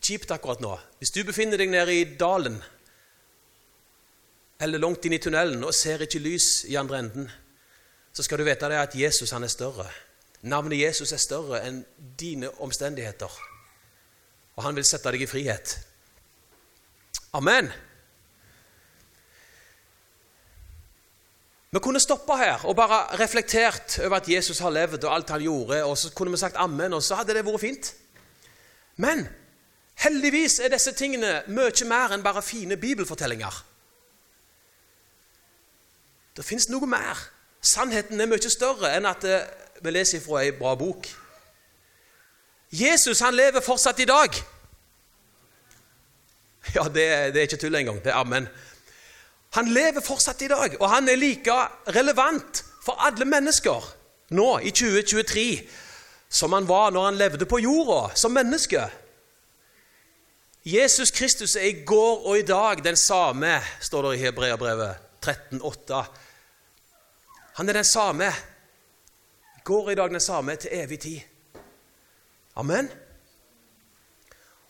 kjipt 0.00 0.30
akkurat 0.32 0.60
nå, 0.64 0.78
hvis 0.98 1.12
du 1.12 1.24
befinner 1.26 1.60
deg 1.60 1.72
nede 1.72 1.92
i 1.92 2.06
dalen 2.20 2.62
eller 4.60 4.82
langt 4.82 5.04
inn 5.06 5.14
i 5.14 5.20
tunnelen 5.22 5.62
og 5.64 5.74
ser 5.76 6.02
ikke 6.02 6.22
lys 6.22 6.64
i 6.66 6.76
andre 6.80 6.98
enden, 6.98 7.28
så 8.12 8.24
skal 8.26 8.40
du 8.40 8.46
vite 8.46 8.70
det 8.70 8.80
at 8.80 8.96
Jesus 8.98 9.30
han 9.30 9.46
er 9.46 9.52
større. 9.52 9.86
Navnet 10.42 10.80
Jesus 10.80 11.12
er 11.12 11.22
større 11.22 11.62
enn 11.66 11.82
dine 12.18 12.50
omstendigheter. 12.62 13.30
Og 14.58 14.64
han 14.64 14.74
vil 14.74 14.86
sette 14.86 15.12
deg 15.14 15.22
i 15.22 15.30
frihet. 15.30 15.76
Amen. 17.38 17.70
Vi 21.70 21.82
kunne 21.84 22.00
stoppa 22.00 22.38
her 22.40 22.64
og 22.64 22.76
bare 22.78 23.18
reflektert 23.20 23.98
over 24.00 24.16
at 24.16 24.28
Jesus 24.28 24.58
har 24.64 24.72
levd 24.72 25.04
og 25.04 25.14
alt 25.14 25.30
han 25.30 25.42
gjorde, 25.44 25.82
og 25.84 25.98
så 25.98 26.10
kunne 26.16 26.32
vi 26.32 26.40
sagt 26.40 26.56
amen, 26.56 26.96
og 26.96 27.02
så 27.02 27.18
hadde 27.18 27.36
det 27.36 27.44
vært 27.46 27.60
fint. 27.60 27.90
Men 28.96 29.26
heldigvis 30.00 30.58
er 30.64 30.72
disse 30.72 30.94
tingene 30.96 31.42
mye 31.46 31.86
mer 31.90 32.16
enn 32.16 32.24
bare 32.24 32.42
fine 32.42 32.80
bibelfortellinger. 32.80 33.64
Det 36.38 36.46
fins 36.46 36.68
noe 36.70 36.86
mer. 36.86 37.18
Sannheten 37.58 38.20
er 38.22 38.30
mye 38.30 38.50
større 38.52 38.92
enn 38.94 39.08
at 39.10 39.24
eh, 39.26 39.46
vi 39.82 39.90
leser 39.90 40.22
fra 40.22 40.44
ei 40.44 40.52
bra 40.54 40.76
bok. 40.78 41.08
Jesus 42.70 43.24
han 43.24 43.34
lever 43.34 43.64
fortsatt 43.64 44.04
i 44.04 44.08
dag. 44.08 44.38
Ja, 46.74 46.82
det, 46.84 47.04
det 47.32 47.40
er 47.40 47.46
ikke 47.46 47.56
tull 47.56 47.78
engang. 47.78 47.96
Det 48.04 48.10
er 48.12 48.18
amen. 48.20 48.44
Han 49.56 49.70
lever 49.72 50.04
fortsatt 50.04 50.42
i 50.44 50.50
dag, 50.52 50.74
og 50.76 50.90
han 50.92 51.08
er 51.08 51.16
like 51.16 51.54
relevant 51.96 52.60
for 52.84 53.00
alle 53.08 53.24
mennesker 53.24 53.86
nå 54.36 54.48
i 54.60 54.70
2023 54.76 55.46
som 56.28 56.52
han 56.52 56.68
var 56.68 56.92
når 56.92 57.06
han 57.06 57.16
levde 57.16 57.48
på 57.48 57.62
jorda 57.64 58.12
som 58.20 58.36
menneske. 58.36 58.82
Jesus 60.68 61.10
Kristus 61.10 61.56
er 61.56 61.70
i 61.70 61.84
går 61.88 62.26
og 62.28 62.38
i 62.38 62.44
dag 62.44 62.84
den 62.84 62.96
samme, 62.96 63.56
står 63.80 64.10
det 64.10 64.18
i 64.18 64.22
Hebreabrevet 64.26 65.08
13,8. 65.24 66.02
Han 67.58 67.68
er 67.68 67.72
den 67.72 67.84
samme. 67.84 68.32
Går 69.64 69.90
i 69.90 69.94
dag 69.94 70.10
den 70.10 70.20
samme 70.20 70.56
til 70.56 70.70
evig 70.72 71.00
tid. 71.00 71.20
Amen. 72.56 72.90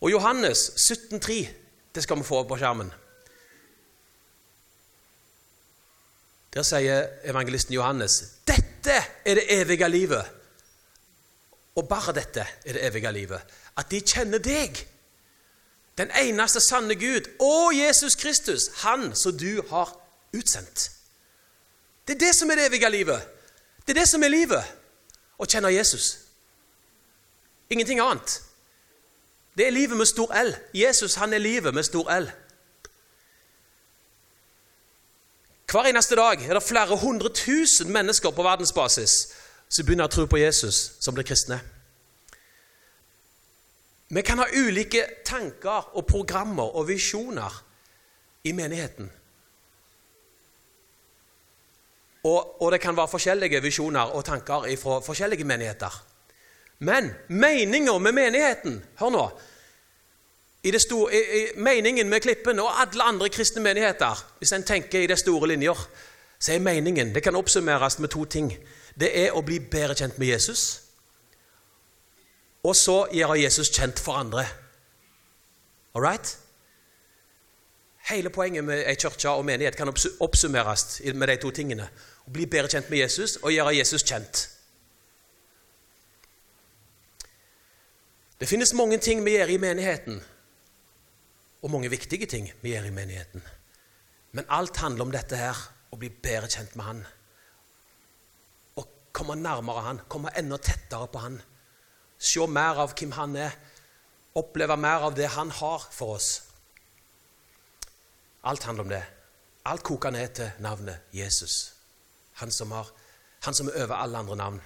Og 0.00 0.10
Johannes 0.10 0.58
17,3, 0.58 1.48
det 1.94 2.02
skal 2.02 2.16
vi 2.16 2.24
få 2.24 2.42
på 2.48 2.56
skjermen. 2.56 2.88
Der 6.54 6.64
sier 6.64 7.04
evangelisten 7.28 7.76
Johannes 7.76 8.22
dette 8.48 8.96
er 9.24 9.36
det 9.36 9.46
evige 9.52 9.88
livet. 9.88 10.24
Og 11.76 11.88
bare 11.88 12.16
dette 12.16 12.46
er 12.64 12.72
det 12.72 12.86
evige 12.86 13.12
livet. 13.12 13.58
At 13.76 13.90
de 13.90 14.00
kjenner 14.00 14.40
deg, 14.40 14.80
den 15.98 16.10
eneste 16.24 16.64
sanne 16.64 16.96
Gud, 16.96 17.28
og 17.40 17.76
Jesus 17.76 18.16
Kristus, 18.16 18.70
Han 18.80 19.12
som 19.14 19.36
du 19.36 19.60
har 19.68 19.92
utsendt. 20.32 20.97
Det 22.08 22.14
er 22.14 22.18
det 22.18 22.34
som 22.36 22.50
er 22.50 22.54
det 22.54 22.66
evige 22.66 22.90
livet. 22.90 23.28
Det 23.86 23.96
er 23.96 24.00
det 24.00 24.08
som 24.08 24.22
er 24.22 24.32
livet. 24.32 24.64
Å 25.38 25.44
kjenne 25.44 25.68
Jesus. 25.68 26.06
Ingenting 27.70 28.00
annet. 28.00 28.38
Det 29.56 29.66
er 29.66 29.74
livet 29.76 29.96
med 29.96 30.08
stor 30.08 30.32
L. 30.32 30.54
Jesus 30.74 31.14
han 31.20 31.32
er 31.32 31.38
livet 31.38 31.74
med 31.74 31.84
stor 31.84 32.08
L. 32.10 32.30
Hver 35.68 35.90
eneste 35.90 36.16
dag 36.16 36.40
er 36.48 36.54
det 36.54 36.62
flere 36.62 36.96
hundre 36.96 37.28
tusen 37.34 37.92
mennesker 37.92 38.30
på 38.30 38.42
verdensbasis 38.42 39.16
som 39.68 39.84
begynner 39.84 40.08
å 40.08 40.12
tro 40.12 40.24
på 40.24 40.40
Jesus, 40.40 40.96
som 41.00 41.12
blir 41.14 41.28
kristne. 41.28 41.60
Vi 44.08 44.22
kan 44.24 44.40
ha 44.40 44.46
ulike 44.48 45.04
tanker 45.28 45.90
og 45.92 46.06
programmer 46.08 46.72
og 46.72 46.88
visjoner 46.88 47.52
i 48.48 48.52
menigheten. 48.56 49.10
Og, 52.24 52.62
og, 52.62 52.72
det 52.72 52.80
kan 52.80 52.96
være 52.96 53.08
forskjellige 53.08 53.62
visjoner 53.62 54.00
og 54.00 54.24
tanker 54.24 54.66
fra 54.82 54.98
forskjellige 55.00 55.44
menigheter. 55.44 56.04
Men 56.78 57.10
meninga 57.28 57.98
med 57.98 58.12
menigheten 58.12 58.84
Hør 58.98 59.10
nå. 59.10 59.28
I 60.62 60.70
det 60.70 60.80
store, 60.82 61.14
i, 61.14 61.18
i, 61.38 61.46
meningen 61.56 62.08
med 62.08 62.20
Klippen 62.20 62.58
og 62.58 62.80
alle 62.80 63.02
andre 63.02 63.28
kristne 63.28 63.62
menigheter, 63.62 64.24
hvis 64.38 64.52
en 64.52 64.62
tenker 64.62 65.00
i 65.00 65.06
det 65.06 65.18
store 65.18 65.48
linjer, 65.48 65.88
så 66.38 66.52
er 66.52 66.58
meningen 66.58 67.14
Det 67.14 67.22
kan 67.22 67.36
oppsummeres 67.36 67.98
med 67.98 68.08
to 68.08 68.24
ting. 68.24 68.52
Det 69.00 69.10
er 69.26 69.32
å 69.32 69.42
bli 69.42 69.58
bedre 69.58 69.94
kjent 69.94 70.18
med 70.18 70.26
Jesus, 70.26 70.80
og 72.62 72.76
så 72.76 73.06
gjøre 73.12 73.40
Jesus 73.40 73.70
kjent 73.70 73.98
for 73.98 74.18
andre. 74.18 74.44
All 75.94 76.02
right? 76.02 76.38
Hele 78.08 78.30
poenget 78.30 78.64
med 78.64 78.86
ei 78.88 78.96
kirke 78.96 79.28
og 79.28 79.44
menighet 79.44 79.76
kan 79.76 79.90
oppsummeres 80.20 81.00
med 81.14 81.28
de 81.28 81.36
to 81.36 81.50
tingene. 81.52 81.88
Å 82.24 82.32
bli 82.32 82.46
bedre 82.48 82.70
kjent 82.72 82.88
med 82.88 83.02
Jesus 83.02 83.36
og 83.42 83.52
gjøre 83.52 83.76
Jesus 83.76 84.04
kjent. 84.04 84.46
Det 88.40 88.48
finnes 88.48 88.72
mange 88.72 89.00
ting 89.02 89.20
vi 89.26 89.34
gjør 89.34 89.50
i 89.50 89.58
menigheten, 89.60 90.20
og 91.62 91.70
mange 91.70 91.90
viktige 91.90 92.26
ting 92.30 92.46
vi 92.62 92.72
gjør 92.72 92.86
i 92.86 92.94
menigheten. 92.94 93.42
Men 94.32 94.46
alt 94.48 94.76
handler 94.78 95.04
om 95.04 95.12
dette 95.12 95.36
her 95.36 95.58
å 95.90 95.98
bli 95.98 96.08
bedre 96.08 96.48
kjent 96.48 96.76
med 96.78 96.84
Han. 96.86 97.04
Å 98.78 98.84
komme 99.12 99.36
nærmere 99.36 99.84
Han, 99.84 100.02
komme 100.08 100.32
enda 100.38 100.56
tettere 100.62 101.08
på 101.12 101.24
Han. 101.24 101.40
Se 102.18 102.46
mer 102.46 102.78
av 102.84 102.94
hvem 102.94 103.16
Han 103.18 103.36
er. 103.36 103.56
Oppleve 104.38 104.76
mer 104.78 105.08
av 105.08 105.16
det 105.18 105.32
Han 105.34 105.50
har 105.50 105.88
for 105.90 106.16
oss. 106.16 106.47
Alt 108.48 108.64
handler 108.64 108.84
om 108.84 108.92
det. 108.92 109.02
Alt 109.68 109.82
koker 109.84 110.10
ned 110.10 110.28
til 110.34 110.50
navnet 110.64 111.10
Jesus. 111.12 111.74
Han 112.40 112.50
som, 112.50 112.70
har, 112.72 112.88
han 113.44 113.54
som 113.54 113.68
er 113.68 113.82
over 113.84 113.94
alle 113.94 114.18
andre 114.18 114.36
navn. 114.36 114.60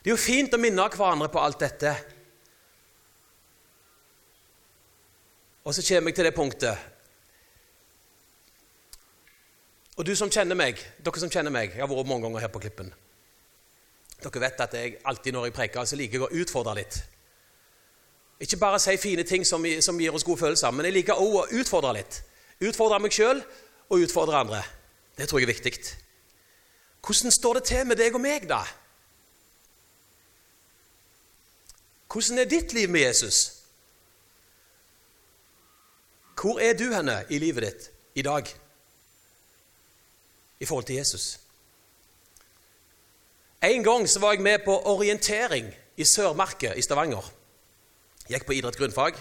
Det 0.00 0.10
er 0.10 0.16
jo 0.16 0.22
fint 0.22 0.54
å 0.54 0.58
minne 0.58 0.86
hverandre 0.90 1.28
på 1.30 1.42
alt 1.42 1.60
dette. 1.60 1.92
Og 5.64 5.76
så 5.76 5.84
kommer 5.86 6.10
jeg 6.10 6.16
til 6.18 6.26
det 6.26 6.34
punktet. 6.34 6.88
Og 10.00 10.06
du 10.06 10.14
som 10.16 10.32
kjenner 10.32 10.56
meg, 10.56 10.80
dere 11.04 11.20
som 11.20 11.30
kjenner 11.30 11.52
meg 11.52 11.74
Jeg 11.74 11.82
har 11.82 11.88
vært 11.90 12.08
mange 12.08 12.24
ganger 12.24 12.40
her 12.40 12.50
på 12.50 12.62
Klippen. 12.64 12.88
Dere 14.24 14.40
vet 14.40 14.64
at 14.64 14.74
jeg 14.74 14.96
alltid 15.04 15.36
når 15.36 15.46
jeg 15.50 15.56
preker, 15.60 15.84
så 15.84 15.98
liker 16.00 16.18
jeg 16.18 16.26
å 16.26 16.42
utfordre 16.42 16.74
litt. 16.80 16.96
Ikke 18.40 18.56
bare 18.56 18.80
si 18.80 18.96
fine 18.96 19.22
ting 19.28 19.44
som, 19.44 19.64
som 19.84 20.00
gir 20.00 20.16
oss 20.16 20.24
gode 20.24 20.40
følelser, 20.40 20.72
men 20.72 20.88
jeg 20.88 20.96
liker 20.96 21.20
òg 21.20 21.36
å 21.42 21.46
utfordre 21.60 21.92
litt. 22.00 22.22
Utfordre 22.60 23.00
meg 23.00 23.14
sjøl 23.14 23.40
og 23.88 24.04
utfordre 24.04 24.40
andre. 24.42 24.62
Det 25.16 25.28
tror 25.28 25.40
jeg 25.40 25.48
er 25.48 25.54
viktig. 25.54 25.72
Hvordan 27.00 27.32
står 27.32 27.54
det 27.58 27.64
til 27.64 27.86
med 27.86 27.96
deg 27.96 28.14
og 28.14 28.20
meg, 28.20 28.44
da? 28.48 28.60
Hvordan 32.10 32.38
er 32.38 32.50
ditt 32.50 32.72
liv 32.72 32.88
med 32.88 33.00
Jesus? 33.00 33.60
Hvor 36.40 36.58
er 36.60 36.72
du 36.72 36.88
henne 36.92 37.22
i 37.30 37.38
livet 37.38 37.64
ditt 37.66 37.90
i 38.16 38.22
dag 38.24 38.48
i 40.60 40.66
forhold 40.66 40.84
til 40.88 40.96
Jesus? 40.96 41.40
En 43.62 43.84
gang 43.84 44.08
så 44.08 44.20
var 44.20 44.32
jeg 44.32 44.42
med 44.42 44.58
på 44.64 44.72
orientering 44.88 45.68
i 45.96 46.04
Sørmarket 46.04 46.78
i 46.80 46.82
Stavanger. 46.82 47.26
Jeg 48.28 48.38
gikk 48.38 48.46
på 48.48 48.56
idrett 48.56 48.78
grunnfag, 48.78 49.20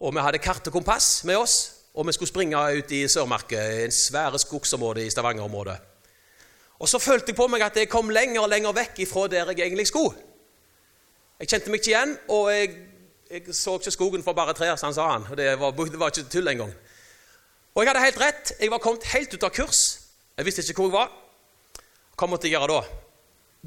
og 0.00 0.14
vi 0.14 0.22
hadde 0.22 0.38
kart 0.38 0.66
og 0.66 0.72
kompass 0.72 1.24
med 1.24 1.36
oss. 1.36 1.79
Og 1.94 2.06
vi 2.06 2.12
skulle 2.12 2.30
springe 2.30 2.58
ut 2.78 2.92
i 2.94 3.08
Sørmarket, 3.08 3.84
en 3.84 3.94
svære 3.94 4.38
skogsområde 4.38 5.06
i 5.06 5.10
Stavanger-området. 5.10 5.76
Og 6.80 6.88
så 6.88 6.98
følte 6.98 7.32
jeg 7.32 7.36
på 7.36 7.46
meg 7.50 7.64
at 7.66 7.76
jeg 7.76 7.90
kom 7.92 8.12
lenger 8.14 8.44
og 8.44 8.48
lenger 8.48 8.72
vekk 8.76 9.02
ifra 9.04 9.26
der 9.28 9.50
jeg 9.52 9.66
egentlig 9.66 9.88
skulle. 9.90 10.14
Jeg 11.40 11.48
kjente 11.48 11.72
meg 11.72 11.80
ikke 11.80 11.90
igjen, 11.90 12.14
og 12.28 12.50
jeg, 12.52 12.70
jeg 13.30 13.54
så 13.56 13.74
ikke 13.78 13.92
skogen 13.92 14.24
for 14.24 14.36
bare 14.36 14.54
trær, 14.56 14.78
sånn 14.80 14.96
sa 14.96 15.10
han. 15.12 15.26
Og 15.28 15.36
det 15.36 15.50
var, 15.60 15.74
det 15.76 16.00
var 16.00 16.12
ikke 16.12 16.30
tull 16.32 16.52
engang. 16.52 16.72
Og 17.74 17.82
jeg 17.82 17.90
hadde 17.90 18.04
helt 18.04 18.20
rett. 18.20 18.52
Jeg 18.60 18.72
var 18.72 18.82
kommet 18.82 19.06
helt 19.12 19.34
ut 19.34 19.46
av 19.46 19.52
kurs. 19.54 19.82
Jeg 20.36 20.46
visste 20.46 20.64
ikke 20.64 20.82
hvor 20.82 20.90
jeg 20.90 20.98
var. 20.98 21.14
Hva 22.16 22.28
måtte 22.28 22.48
jeg 22.48 22.56
gjøre 22.56 22.74
da? 22.74 23.00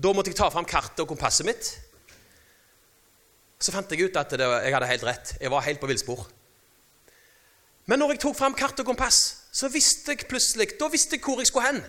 Da 0.05 0.13
måtte 0.13 0.31
jeg 0.31 0.37
ta 0.37 0.49
fram 0.53 0.67
kartet 0.69 1.03
og 1.03 1.09
kompasset 1.11 1.47
mitt. 1.47 1.69
Så 3.61 3.71
fant 3.73 3.89
jeg 3.93 4.09
ut 4.09 4.17
at 4.19 4.33
det, 4.37 4.47
jeg 4.65 4.75
hadde 4.75 4.89
helt 4.89 5.05
rett. 5.07 5.35
Jeg 5.41 5.53
var 5.53 5.65
helt 5.65 5.81
på 5.81 5.89
villspor. 5.89 6.25
Men 7.85 7.99
når 7.99 8.13
jeg 8.13 8.23
tok 8.23 8.37
fram 8.37 8.55
kart 8.55 8.79
og 8.79 8.87
kompass, 8.87 9.19
så 9.51 9.69
visste 9.71 10.15
jeg 10.15 10.27
plutselig 10.29 10.71
da 10.79 10.87
visste 10.91 11.17
jeg 11.17 11.25
hvor 11.25 11.41
jeg 11.41 11.49
skulle 11.49 11.71
hen. 11.71 11.81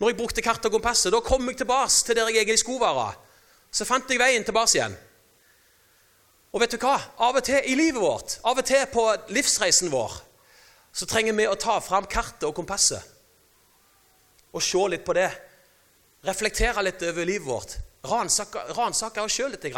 Når 0.00 0.10
jeg 0.10 0.16
brukte 0.16 0.42
kart 0.42 0.64
og 0.64 0.72
kompasset, 0.72 1.12
da 1.12 1.20
kom 1.20 1.46
jeg 1.48 1.60
tilbake 1.60 1.92
til 2.06 2.16
der 2.16 2.30
jeg 2.30 2.42
egentlig 2.42 2.62
skulle 2.62 2.80
være. 2.80 3.12
Så 3.70 3.84
fant 3.84 4.10
jeg 4.10 4.18
veien 4.18 4.44
tilbake 4.44 4.78
igjen. 4.78 4.96
Og 6.50 6.62
vet 6.62 6.72
du 6.74 6.80
hva? 6.82 6.96
Av 7.22 7.36
og 7.36 7.44
til 7.46 7.62
i 7.70 7.76
livet 7.78 8.02
vårt, 8.02 8.38
av 8.42 8.58
og 8.58 8.66
til 8.66 8.82
på 8.90 9.04
livsreisen 9.30 9.92
vår, 9.92 10.16
så 10.90 11.06
trenger 11.06 11.36
vi 11.38 11.46
å 11.46 11.54
ta 11.54 11.76
fram 11.84 12.08
kartet 12.10 12.48
og 12.48 12.56
kompasset 12.56 13.16
og 14.50 14.62
se 14.64 14.80
litt 14.90 15.04
på 15.06 15.14
det. 15.14 15.28
Reflektere 16.26 16.82
litt 16.82 17.02
over 17.06 17.28
livet 17.28 17.46
vårt. 17.46 17.76
Ransake 18.10 19.22
oss 19.22 19.36
sjøl 19.36 19.52
litt 19.54 19.68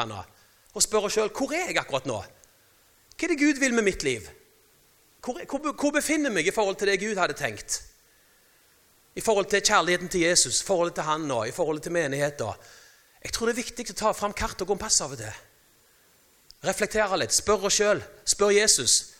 og 0.73 0.81
spørre 0.81 1.11
oss 1.11 1.19
sjøl 1.19 1.29
hvor 1.37 1.53
er 1.53 1.69
jeg 1.69 1.77
akkurat 1.83 2.07
nå? 2.09 2.23
Hva 2.23 3.27
er 3.27 3.35
det 3.35 3.43
Gud 3.43 3.59
vil 3.61 3.75
med 3.77 3.85
mitt 3.85 4.07
liv? 4.07 4.25
Hvor, 5.25 5.39
hvor, 5.49 5.73
hvor 5.73 5.91
befinner 5.95 6.31
jeg 6.31 6.35
meg 6.35 6.47
i 6.47 6.55
forhold 6.55 6.77
til 6.77 6.91
det 6.91 7.01
Gud 7.01 7.19
hadde 7.21 7.37
tenkt? 7.39 7.83
I 9.15 9.21
forhold 9.21 9.47
til 9.47 9.63
kjærligheten 9.63 10.09
til 10.09 10.21
Jesus, 10.21 10.61
i 10.61 10.65
forholdet 10.65 10.95
til 10.95 11.07
han 11.07 11.31
og 11.31 11.49
i 11.49 11.53
forholdet 11.53 11.83
til 11.83 11.93
menigheten. 11.93 12.55
Jeg 13.23 13.33
tror 13.33 13.47
det 13.47 13.53
er 13.55 13.63
viktig 13.63 13.91
å 13.93 13.99
ta 13.99 14.13
fram 14.17 14.33
kart 14.35 14.63
og 14.65 14.71
kompass 14.73 15.01
av 15.05 15.15
og 15.15 15.21
til. 15.21 15.41
Reflektere 16.67 17.19
litt, 17.19 17.35
spør 17.35 17.69
oss 17.69 17.79
sjøl, 17.79 18.03
spør 18.25 18.55
Jesus. 18.55 19.13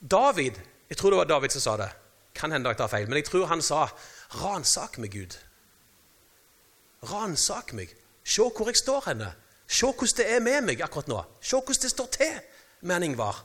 David 0.00 0.56
Jeg 0.86 1.00
tror 1.00 1.10
det 1.10 1.18
var 1.18 1.26
David 1.26 1.50
som 1.50 1.60
sa 1.64 1.72
det. 1.80 1.88
Kan 2.34 2.52
hende 2.54 2.70
jeg 2.70 2.78
tar 2.78 2.90
feil, 2.92 3.08
men 3.08 3.18
jeg 3.18 3.24
tror 3.26 3.46
han 3.50 3.62
sa 3.62 3.88
'Ransak 4.30 4.98
meg, 4.98 5.10
Gud'. 5.14 5.34
Ransak 7.02 7.72
meg. 7.72 7.90
Se 8.24 8.42
hvor 8.42 8.66
jeg 8.66 8.76
står 8.76 9.08
henne. 9.08 9.34
Se 9.66 9.86
hvordan 9.86 10.16
det 10.16 10.30
er 10.30 10.40
med 10.40 10.60
meg 10.60 10.80
akkurat 10.80 11.08
nå. 11.08 11.24
Se 11.40 11.56
hvordan 11.56 11.82
det 11.82 11.90
står 11.90 12.06
til 12.06 12.40
med 12.80 12.94
han 12.94 13.02
Ingvar. 13.02 13.44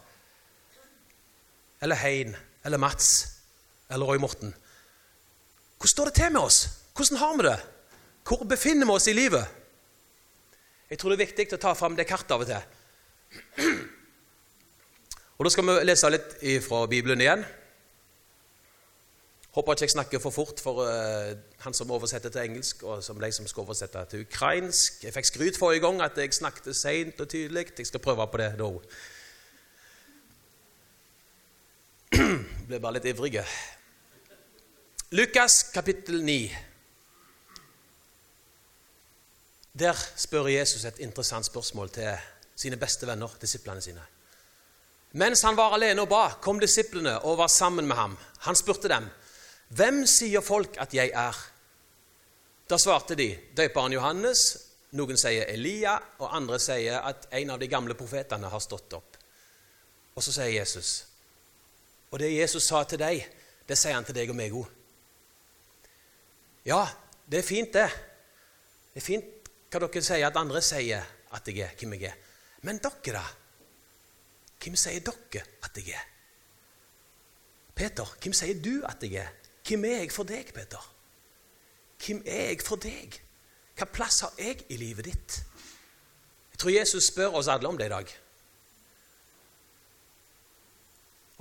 Eller 1.82 1.96
Hein. 1.96 2.36
Eller 2.66 2.78
Mats. 2.78 3.28
Eller 3.90 4.06
Roy 4.06 4.18
Morten. 4.18 4.54
Hvordan 5.78 5.88
står 5.88 6.06
det 6.06 6.14
til 6.14 6.32
med 6.32 6.42
oss? 6.42 6.70
Hvordan 6.96 7.18
har 7.18 7.38
vi 7.38 7.48
det? 7.48 7.60
Hvor 8.28 8.44
befinner 8.44 8.86
vi 8.86 8.92
oss 8.92 9.08
i 9.08 9.14
livet? 9.14 9.46
Jeg 10.90 11.00
tror 11.00 11.10
det 11.10 11.22
er 11.22 11.26
viktig 11.26 11.56
å 11.56 11.62
ta 11.62 11.74
fram 11.74 11.96
det 11.96 12.06
kartet 12.08 12.32
av 12.36 12.44
og 12.44 12.50
til. 12.52 13.80
Og 15.38 15.46
Da 15.46 15.50
skal 15.50 15.66
vi 15.66 15.78
lese 15.88 16.10
litt 16.12 16.36
fra 16.68 16.86
Bibelen 16.86 17.22
igjen. 17.24 17.46
Håper 19.52 19.74
ikke 19.74 19.84
jeg 19.88 19.94
snakker 19.96 20.20
for 20.24 20.32
fort 20.32 20.62
for 20.64 20.84
uh, 20.86 21.32
han 21.66 21.74
som 21.76 21.90
oversetter 21.92 22.32
til 22.32 22.46
engelsk, 22.46 22.84
og 22.84 23.02
som 23.04 23.18
de 23.20 23.32
som 23.36 23.48
skal 23.48 23.66
oversette 23.66 24.04
til 24.12 24.22
ukrainsk. 24.24 25.02
Jeg 25.04 25.16
fikk 25.16 25.28
skryt 25.28 25.58
forrige 25.60 25.84
gang 25.84 26.00
at 26.06 26.20
jeg 26.22 26.34
snakket 26.38 26.76
seint 26.76 27.20
og 27.20 27.28
tydelig. 27.28 27.74
Jeg 27.78 27.90
skal 27.90 28.00
prøve 28.00 28.28
på 28.32 28.40
det 28.40 28.54
da 28.60 28.70
òg. 28.70 28.86
Ble 32.68 32.80
bare 32.80 32.98
litt 32.98 33.08
ivrige. 33.12 33.44
Lukas 35.12 35.64
kapittel 35.74 36.22
9. 36.24 36.38
Der 39.82 39.96
spør 39.96 40.50
Jesus 40.52 40.86
et 40.86 41.00
interessant 41.04 41.48
spørsmål 41.48 41.92
til 41.96 42.12
sine 42.56 42.78
beste 42.80 43.08
venner, 43.08 43.32
disiplene 43.42 43.82
sine. 43.82 44.04
Mens 45.20 45.42
han 45.44 45.58
var 45.58 45.76
alene 45.76 46.04
og 46.06 46.12
ba, 46.12 46.24
kom 46.44 46.60
disiplene 46.60 47.18
og 47.28 47.40
var 47.42 47.52
sammen 47.52 47.88
med 47.88 47.96
ham. 47.96 48.18
Han 48.48 48.56
spurte 48.56 48.88
dem, 48.88 49.10
'Hvem 49.70 50.06
sier 50.06 50.42
folk 50.42 50.76
at 50.80 50.94
jeg 50.94 51.12
er?' 51.14 51.48
Da 52.70 52.78
svarte 52.78 53.16
de, 53.16 53.38
'Døperen 53.56 53.94
Johannes.' 53.94 54.58
Noen 54.92 55.18
sier 55.18 55.46
Elia, 55.48 56.00
og 56.20 56.36
andre 56.36 56.60
sier 56.60 57.00
at 57.00 57.28
en 57.32 57.50
av 57.50 57.60
de 57.60 57.68
gamle 57.68 57.94
profetene 57.94 58.50
har 58.50 58.60
stått 58.60 58.94
opp. 58.94 59.18
Og 60.16 60.24
så 60.24 60.32
sier 60.32 60.60
Jesus, 60.60 61.06
'Og 62.12 62.20
det 62.20 62.38
Jesus 62.38 62.64
sa 62.64 62.84
til 62.84 63.00
deg, 63.00 63.28
det 63.68 63.78
sier 63.78 63.94
han 63.94 64.06
til 64.06 64.16
deg 64.16 64.30
og 64.30 64.36
meg 64.36 64.52
òg.' 64.52 64.72
Ja, 66.66 66.86
det 67.32 67.40
er 67.40 67.48
fint, 67.48 67.74
det. 67.74 67.90
Det 68.94 69.02
er 69.02 69.06
fint 69.06 69.50
hva 69.72 69.80
dere 69.80 70.04
sier 70.04 70.28
at 70.28 70.38
andre 70.38 70.62
sier 70.62 71.06
at 71.32 71.48
jeg 71.48 71.64
er, 71.64 71.76
hvem 71.80 71.94
jeg 71.94 72.12
er. 72.12 72.18
Men 72.62 72.78
dere, 72.84 73.14
da? 73.16 73.24
Hvem 74.62 74.76
sier 74.76 75.00
dere 75.00 75.46
at 75.64 75.78
jeg 75.78 75.96
er? 75.96 76.08
Peter, 77.76 78.06
hvem 78.22 78.34
sier 78.36 78.60
du 78.62 78.84
at 78.86 79.04
jeg 79.04 79.16
er? 79.24 79.30
Hvem 79.68 79.86
er 79.86 80.04
jeg 80.04 80.12
for 80.12 80.28
deg, 80.28 80.52
Peter? 80.54 80.84
Hvem 82.06 82.24
er 82.26 82.50
jeg 82.52 82.62
for 82.66 82.82
deg? 82.82 83.16
Hva 83.78 83.88
plass 83.90 84.20
har 84.26 84.36
jeg 84.38 84.66
i 84.70 84.78
livet 84.78 85.08
ditt? 85.08 85.38
Jeg 86.52 86.60
tror 86.60 86.76
Jesus 86.76 87.08
spør 87.10 87.40
oss 87.40 87.50
alle 87.50 87.70
om 87.70 87.78
det 87.80 87.88
i 87.88 87.94
dag. 87.96 88.12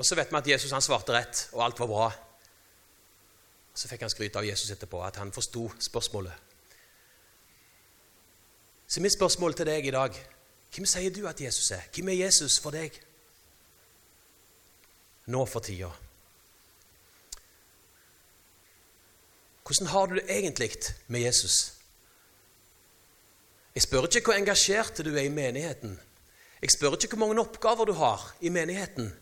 Og 0.00 0.06
så 0.06 0.16
vet 0.16 0.30
vi 0.32 0.38
at 0.38 0.48
Jesus 0.48 0.72
han 0.72 0.80
svarte 0.80 1.12
rett, 1.12 1.42
og 1.52 1.60
alt 1.64 1.80
var 1.82 1.88
bra. 1.90 2.06
Så 3.76 3.88
fikk 3.90 4.06
han 4.06 4.12
skryt 4.12 4.36
av 4.40 4.46
Jesus 4.48 4.72
etterpå, 4.72 5.02
at 5.04 5.20
han 5.20 5.32
forsto 5.32 5.66
spørsmålet. 5.76 6.32
Så 8.88 9.04
mitt 9.04 9.12
spørsmål 9.12 9.54
til 9.54 9.68
deg 9.68 9.86
i 9.86 9.92
dag 9.94 10.16
hvem 10.70 10.86
sier 10.86 11.12
du 11.12 11.26
at 11.28 11.40
Jesus 11.42 11.68
er? 11.76 11.84
Hvem 11.92 12.08
er 12.08 12.22
Jesus 12.24 12.56
for 12.62 12.72
deg? 12.74 12.94
Nå 15.30 15.44
for 15.46 15.60
tida. 15.66 15.90
Hvordan 19.66 19.92
har 19.92 20.06
du 20.06 20.14
det 20.14 20.26
egentlig 20.30 20.70
med 21.06 21.20
Jesus? 21.20 21.74
Jeg 23.74 23.82
spør 23.82 24.08
ikke 24.08 24.30
hvor 24.30 24.38
engasjert 24.38 25.04
du 25.04 25.12
er 25.12 25.26
i 25.28 25.34
menigheten. 25.34 26.00
Jeg 26.62 26.70
spør 26.70 26.96
ikke 26.96 27.16
hvor 27.16 27.26
mange 27.26 27.44
oppgaver 27.44 27.84
du 27.84 27.92
har 27.92 28.32
i 28.40 28.48
menigheten, 28.48 29.12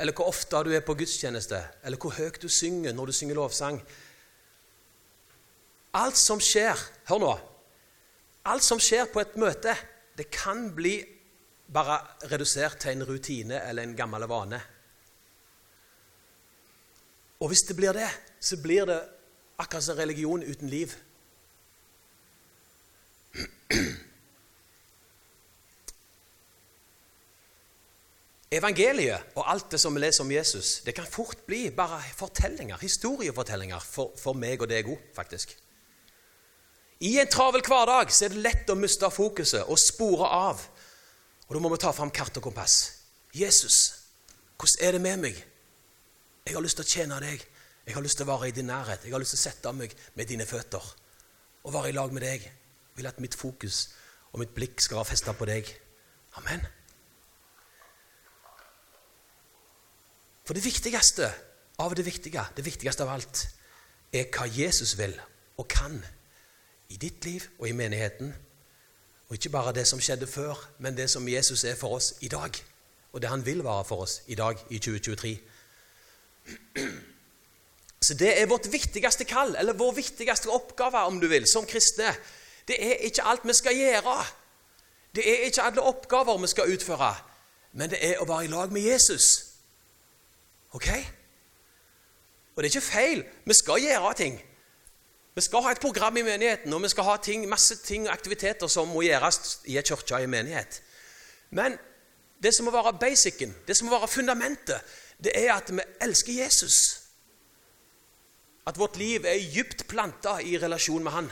eller 0.00 0.16
hvor 0.16 0.30
ofte 0.32 0.62
du 0.64 0.72
er 0.72 0.80
på 0.80 0.96
gudstjeneste, 0.96 1.60
eller 1.84 2.00
hvor 2.00 2.14
høyt 2.16 2.40
du 2.40 2.48
synger 2.48 2.94
når 2.96 3.10
du 3.10 3.12
synger 3.12 3.36
lovsang. 3.36 3.76
Alt 6.00 6.16
som 6.16 6.40
skjer 6.40 6.78
Hør 7.10 7.20
nå. 7.20 7.32
Alt 8.48 8.64
som 8.64 8.80
skjer 8.80 9.10
på 9.12 9.20
et 9.20 9.36
møte, 9.36 9.74
det 10.16 10.30
kan 10.32 10.70
bli 10.72 10.94
bare 11.70 11.98
redusert 12.30 12.80
til 12.80 12.96
en 12.96 13.04
rutine 13.04 13.60
eller 13.68 13.84
en 13.84 13.96
gammel 13.96 14.24
vane. 14.30 14.60
Og 17.40 17.52
hvis 17.52 17.66
det 17.68 17.76
blir 17.76 17.92
det, 17.96 18.08
så 18.40 18.56
blir 18.62 18.88
det 18.88 19.00
Akkurat 19.60 19.84
som 19.84 19.96
religion 19.98 20.40
uten 20.40 20.70
liv. 20.72 20.94
Evangeliet 28.50 29.36
og 29.38 29.44
alt 29.46 29.68
det 29.70 29.78
som 29.78 29.94
vi 29.94 30.02
leser 30.02 30.24
om 30.24 30.32
Jesus, 30.32 30.80
det 30.82 30.94
kan 30.96 31.06
fort 31.06 31.44
bli 31.46 31.68
bare 31.70 32.00
fortellinger, 32.18 32.80
historiefortellinger 32.82 33.84
for, 33.84 34.10
for 34.18 34.34
meg 34.34 34.64
og 34.64 34.70
deg 34.72 34.90
òg, 34.90 35.04
faktisk. 35.14 35.54
I 37.00 37.14
en 37.22 37.30
travel 37.30 37.62
hverdag 37.64 38.10
så 38.12 38.26
er 38.26 38.34
det 38.34 38.42
lett 38.42 38.72
å 38.72 38.76
miste 38.76 39.08
fokuset 39.14 39.70
og 39.70 39.78
spore 39.80 40.26
av. 40.26 40.64
Og 41.46 41.54
Da 41.54 41.62
må 41.62 41.70
vi 41.72 41.78
ta 41.80 41.92
fram 41.94 42.10
kart 42.10 42.36
og 42.36 42.44
kompass. 42.44 42.74
Jesus, 43.32 43.78
hvordan 44.58 44.86
er 44.86 44.92
det 44.92 45.00
med 45.06 45.22
meg? 45.22 45.38
Jeg 46.44 46.54
har 46.56 46.66
lyst 46.66 46.80
til 46.80 46.84
å 46.84 46.90
tjene 46.90 47.20
deg. 47.22 47.46
Jeg 47.86 47.94
har 47.94 48.02
lyst 48.02 48.18
til 48.18 48.26
å 48.26 48.32
være 48.32 48.50
i 48.50 48.56
din 48.58 48.68
nærhet. 48.68 49.06
Jeg 49.06 49.14
har 49.14 49.22
lyst 49.22 49.36
til 49.36 49.40
å 49.40 49.44
sette 49.46 49.72
meg 49.72 49.94
med 50.18 50.28
dine 50.28 50.46
føtter 50.46 50.90
og 51.62 51.72
være 51.72 51.92
i 51.92 51.96
lag 51.96 52.12
med 52.12 52.26
deg. 52.26 52.44
Jeg 52.50 52.98
vil 52.98 53.08
at 53.08 53.22
mitt 53.22 53.38
fokus 53.38 53.86
og 54.34 54.42
mitt 54.42 54.52
blikk 54.54 54.82
skal 54.82 55.00
være 55.00 55.12
festet 55.14 55.38
på 55.38 55.48
deg. 55.48 55.70
Amen. 56.42 56.66
For 60.50 60.54
det 60.54 60.64
viktigste 60.64 61.28
av 61.78 61.92
det 61.94 62.02
viktige, 62.02 62.42
det 62.56 62.64
viktigste 62.66 63.04
av 63.04 63.12
alt, 63.12 63.40
er 64.10 64.24
hva 64.34 64.48
Jesus 64.50 64.96
vil 64.98 65.12
og 65.62 65.68
kan 65.70 65.92
i 66.90 66.96
ditt 66.98 67.22
liv 67.22 67.44
og 67.60 67.68
i 67.68 67.74
menigheten. 67.78 68.32
Og 69.28 69.36
ikke 69.36 69.52
bare 69.54 69.72
det 69.76 69.84
som 69.86 70.00
skjedde 70.02 70.26
før, 70.26 70.58
men 70.82 70.96
det 70.96 71.06
som 71.12 71.28
Jesus 71.30 71.62
er 71.62 71.76
for 71.78 72.00
oss 72.00 72.16
i 72.26 72.28
dag. 72.32 72.50
Og 73.12 73.22
det 73.22 73.30
han 73.30 73.44
vil 73.46 73.62
være 73.62 73.84
for 73.86 74.02
oss 74.02 74.16
i 74.26 74.34
dag, 74.34 74.58
i 74.74 74.80
2023. 74.82 75.30
Så 78.02 78.16
det 78.18 78.32
er 78.40 78.50
vårt 78.50 78.66
viktigste 78.72 79.28
kall, 79.30 79.54
eller 79.54 79.78
vår 79.78 79.92
viktigste 80.00 80.50
oppgave, 80.50 81.04
om 81.06 81.20
du 81.20 81.28
vil, 81.30 81.46
som 81.46 81.62
kristne. 81.62 82.10
Det 82.66 82.80
er 82.88 83.06
ikke 83.06 83.22
alt 83.22 83.46
vi 83.46 83.54
skal 83.54 83.78
gjøre. 83.78 84.16
Det 85.14 85.30
er 85.30 85.46
ikke 85.46 85.68
alle 85.70 85.86
oppgaver 85.94 86.42
vi 86.42 86.50
skal 86.50 86.74
utføre. 86.74 87.12
Men 87.72 87.94
det 87.94 88.02
er 88.02 88.18
å 88.18 88.26
være 88.26 88.48
i 88.48 88.52
lag 88.56 88.74
med 88.74 88.90
Jesus. 88.90 89.49
Ok? 90.72 90.88
Og 92.54 92.62
det 92.62 92.68
er 92.68 92.76
ikke 92.76 92.86
feil. 92.92 93.24
Vi 93.44 93.54
skal 93.54 93.82
gjøre 93.82 94.14
ting. 94.14 94.40
Vi 95.34 95.40
skal 95.40 95.62
ha 95.62 95.70
et 95.72 95.80
program 95.80 96.16
i 96.16 96.22
menigheten, 96.22 96.72
og 96.72 96.82
vi 96.82 96.88
skal 96.88 97.06
ha 97.06 97.16
ting, 97.22 97.48
masse 97.48 97.76
ting 97.86 98.08
og 98.08 98.12
aktiviteter 98.12 98.68
som 98.68 98.88
må 98.90 99.04
gjøres 99.06 99.60
i 99.70 99.78
en 99.78 99.86
kirke 99.86 100.18
en 100.18 100.30
menighet. 100.30 100.82
Men 101.50 101.78
det 102.42 102.54
som 102.54 102.66
må 102.66 102.72
være 102.74 102.98
basicen, 103.00 103.54
det 103.66 103.76
som 103.76 103.88
må 103.88 103.98
være 103.98 104.08
fundamentet, 104.08 104.80
det 105.24 105.32
er 105.34 105.54
at 105.54 105.70
vi 105.72 105.80
elsker 106.00 106.32
Jesus. 106.42 107.00
At 108.66 108.78
vårt 108.78 108.96
liv 108.96 109.24
er 109.24 109.40
dypt 109.54 109.86
planta 109.88 110.38
i 110.44 110.58
relasjon 110.58 111.02
med 111.02 111.12
Han. 111.12 111.30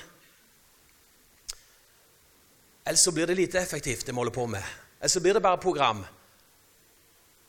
Ellers 2.86 3.04
så 3.04 3.12
blir 3.12 3.26
det 3.26 3.36
lite 3.36 3.60
effektivt, 3.60 4.06
det 4.06 4.14
vi 4.14 4.16
holder 4.16 4.32
på 4.32 4.46
med. 4.46 4.62
Ellers 5.00 5.12
så 5.12 5.20
blir 5.20 5.36
det 5.36 5.42
bare 5.42 5.60
program 5.60 6.04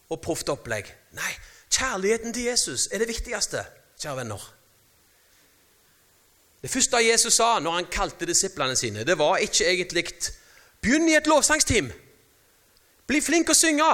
og 0.10 0.22
proft 0.22 0.50
opplegg. 0.50 0.90
Nei, 1.16 1.32
kjærligheten 1.70 2.34
til 2.34 2.44
Jesus 2.44 2.88
er 2.92 2.98
det 2.98 3.08
viktigste, 3.08 3.64
kjære 4.02 4.18
venner. 4.24 4.42
Det 6.62 6.70
første 6.70 7.00
Jesus 7.06 7.34
sa 7.40 7.60
når 7.60 7.78
han 7.78 7.90
kalte 7.92 8.28
disiplene 8.28 8.76
sine, 8.76 9.06
det 9.08 9.18
var 9.18 9.38
ikke 9.38 9.68
egentlig 9.70 10.06
Begynn 10.82 11.10
i 11.10 11.16
et 11.18 11.28
lovsangsteam. 11.28 11.90
Bli 13.08 13.20
flink 13.22 13.50
å 13.52 13.58
synge. 13.58 13.90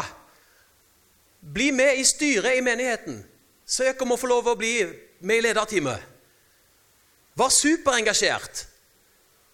Bli 1.41 1.71
med 1.73 1.97
i 1.97 2.03
styret 2.05 2.59
i 2.59 2.65
menigheten. 2.65 3.23
Søk 3.65 4.01
om 4.05 4.13
å 4.13 4.19
få 4.21 4.29
lov 4.29 4.51
å 4.51 4.57
bli 4.59 4.75
med 5.25 5.39
i 5.39 5.45
lederteamet. 5.47 6.11
Var 7.35 7.51
superengasjert, 7.51 8.61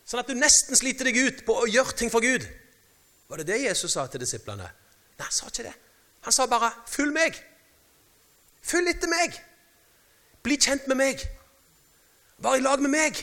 sånn 0.06 0.22
at 0.22 0.28
du 0.30 0.36
nesten 0.38 0.78
sliter 0.78 1.08
deg 1.08 1.18
ut 1.18 1.40
på 1.48 1.56
å 1.64 1.70
gjøre 1.72 1.96
ting 1.98 2.12
for 2.14 2.24
Gud. 2.24 2.44
Var 3.32 3.42
det 3.42 3.48
det 3.48 3.62
Jesus 3.64 3.96
sa 3.96 4.04
til 4.12 4.22
disiplene? 4.22 4.68
Nei, 4.68 5.24
han 5.24 5.34
sa 5.34 5.48
ikke 5.48 5.66
det. 5.70 5.74
Han 6.28 6.36
sa 6.36 6.46
bare 6.46 6.74
'følg 6.86 7.14
meg'. 7.16 7.40
Følg 8.62 8.94
etter 8.94 9.10
meg. 9.12 9.38
Bli 10.46 10.58
kjent 10.58 10.88
med 10.90 11.00
meg. 11.02 11.22
Vær 12.42 12.58
i 12.58 12.64
lag 12.64 12.82
med 12.82 12.94
meg. 12.94 13.22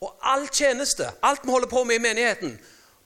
Og 0.00 0.14
all 0.22 0.46
tjeneste, 0.48 1.08
alt 1.22 1.44
vi 1.44 1.50
holder 1.50 1.68
på 1.68 1.82
med 1.84 1.98
i 1.98 2.02
menigheten, 2.02 2.58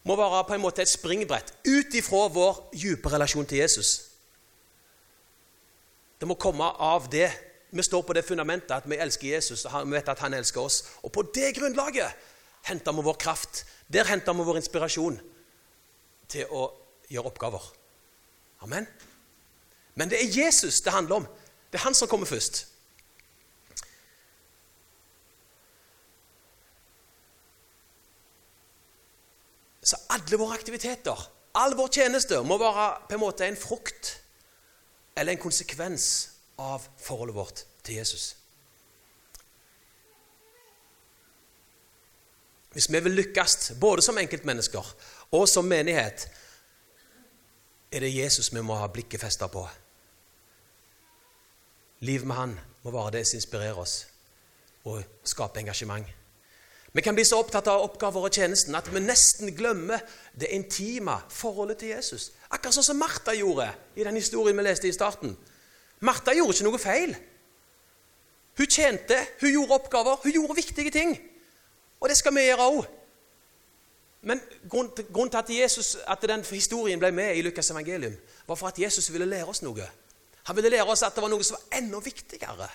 må 0.05 0.17
være 0.19 0.45
på 0.45 0.57
en 0.57 0.65
måte 0.65 0.83
et 0.83 0.91
springbrett 0.91 1.55
ut 1.65 1.95
ifra 1.95 2.27
vår 2.35 2.59
dype 2.75 3.13
relasjon 3.13 3.47
til 3.47 3.63
Jesus. 3.63 3.93
Det 6.21 6.29
må 6.29 6.35
komme 6.39 6.65
av 6.65 7.09
det. 7.11 7.31
Vi 7.73 7.83
står 7.83 8.03
på 8.07 8.15
det 8.15 8.25
fundamentet 8.27 8.75
at 8.77 8.89
vi 8.91 8.99
elsker 9.01 9.33
Jesus 9.33 9.65
og 9.65 9.87
vi 9.87 9.97
vet 9.97 10.11
at 10.13 10.21
han 10.23 10.35
elsker 10.35 10.61
oss. 10.61 10.83
Og 11.03 11.13
på 11.15 11.25
det 11.35 11.55
grunnlaget 11.57 12.13
henter 12.69 12.93
vi 12.93 13.07
vår 13.07 13.17
kraft. 13.19 13.65
Der 13.89 14.07
henter 14.07 14.37
vi 14.37 14.45
vår 14.47 14.61
inspirasjon 14.61 15.17
til 16.29 16.51
å 16.51 16.69
gjøre 17.11 17.33
oppgaver. 17.33 17.65
Amen. 18.63 18.87
Men 19.95 20.11
det 20.11 20.21
er 20.23 20.45
Jesus 20.45 20.81
det 20.81 20.93
handler 20.93 21.23
om. 21.23 21.27
Det 21.73 21.79
er 21.79 21.85
han 21.85 21.95
som 21.95 22.09
kommer 22.09 22.27
først. 22.27 22.67
Så 29.83 29.97
alle 30.15 30.39
våre 30.39 30.55
aktiviteter, 30.55 31.31
all 31.59 31.75
vår 31.77 31.89
tjeneste, 31.93 32.39
må 32.47 32.59
være 32.59 32.87
på 33.09 33.17
en 33.17 33.21
måte 33.21 33.49
en 33.49 33.59
frukt 33.59 34.13
eller 35.17 35.35
en 35.35 35.43
konsekvens 35.43 36.07
av 36.61 36.85
forholdet 37.03 37.37
vårt 37.37 37.65
til 37.85 37.99
Jesus. 37.99 38.37
Hvis 42.73 42.89
vi 42.89 43.01
vil 43.05 43.19
lykkes, 43.19 43.73
både 43.81 44.03
som 44.03 44.19
enkeltmennesker 44.19 44.95
og 45.37 45.49
som 45.49 45.67
menighet, 45.69 46.29
er 47.93 48.01
det 48.01 48.15
Jesus 48.15 48.53
vi 48.55 48.63
må 48.65 48.79
ha 48.81 48.89
blikket 48.89 49.21
festa 49.21 49.47
på. 49.53 49.67
Liv 52.03 52.25
med 52.27 52.37
Han 52.37 52.59
må 52.83 52.91
være 52.91 53.19
det 53.19 53.27
som 53.29 53.39
inspirerer 53.39 53.79
oss 53.79 54.07
og 54.85 55.03
skaper 55.25 55.61
engasjement. 55.61 56.07
Vi 56.93 57.01
kan 57.01 57.15
bli 57.15 57.25
så 57.25 57.39
opptatt 57.41 57.69
av 57.73 57.85
oppgaver 57.87 58.27
og 58.27 58.35
tjenesten 58.35 58.75
at 58.77 58.89
vi 58.93 59.01
nesten 59.01 59.53
glemmer 59.57 60.03
det 60.37 60.51
intime 60.53 61.15
forholdet 61.33 61.79
til 61.81 61.95
Jesus. 61.95 62.33
Akkurat 62.51 62.77
sånn 62.77 62.91
som 62.91 62.99
Martha 63.01 63.33
gjorde 63.37 63.71
i 63.97 64.05
den 64.05 64.19
historien 64.19 64.59
vi 64.59 64.65
leste 64.67 64.91
i 64.91 64.97
starten. 64.97 65.37
Martha 66.05 66.35
gjorde 66.37 66.59
ikke 66.59 66.67
noe 66.67 66.81
feil. 66.83 67.15
Hun 68.59 68.69
tjente, 68.69 69.17
hun 69.41 69.55
gjorde 69.55 69.79
oppgaver, 69.79 70.19
hun 70.25 70.37
gjorde 70.37 70.59
viktige 70.59 70.93
ting. 70.93 71.15
Og 72.03 72.11
det 72.11 72.19
skal 72.19 72.35
vi 72.37 72.45
gjøre 72.45 72.69
òg. 72.75 72.91
Men 74.23 74.41
grunnen 74.71 75.31
til 75.31 75.39
at, 75.39 75.51
Jesus, 75.51 75.97
at 76.07 76.23
den 76.23 76.45
historien 76.45 77.01
ble 77.03 77.11
med 77.11 77.37
i 77.37 77.43
Lukas' 77.43 77.73
evangelium, 77.73 78.15
var 78.47 78.55
for 78.55 78.71
at 78.71 78.79
Jesus 78.79 79.13
ville 79.13 79.27
lære 79.27 79.49
oss 79.51 79.63
noe. 79.63 79.89
Han 80.47 80.57
ville 80.57 80.71
lære 80.71 80.87
oss 80.87 81.03
at 81.03 81.15
det 81.15 81.23
var 81.23 81.31
noe 81.31 81.45
som 81.47 81.59
var 81.59 81.79
enda 81.79 81.99
viktigere 82.03 82.69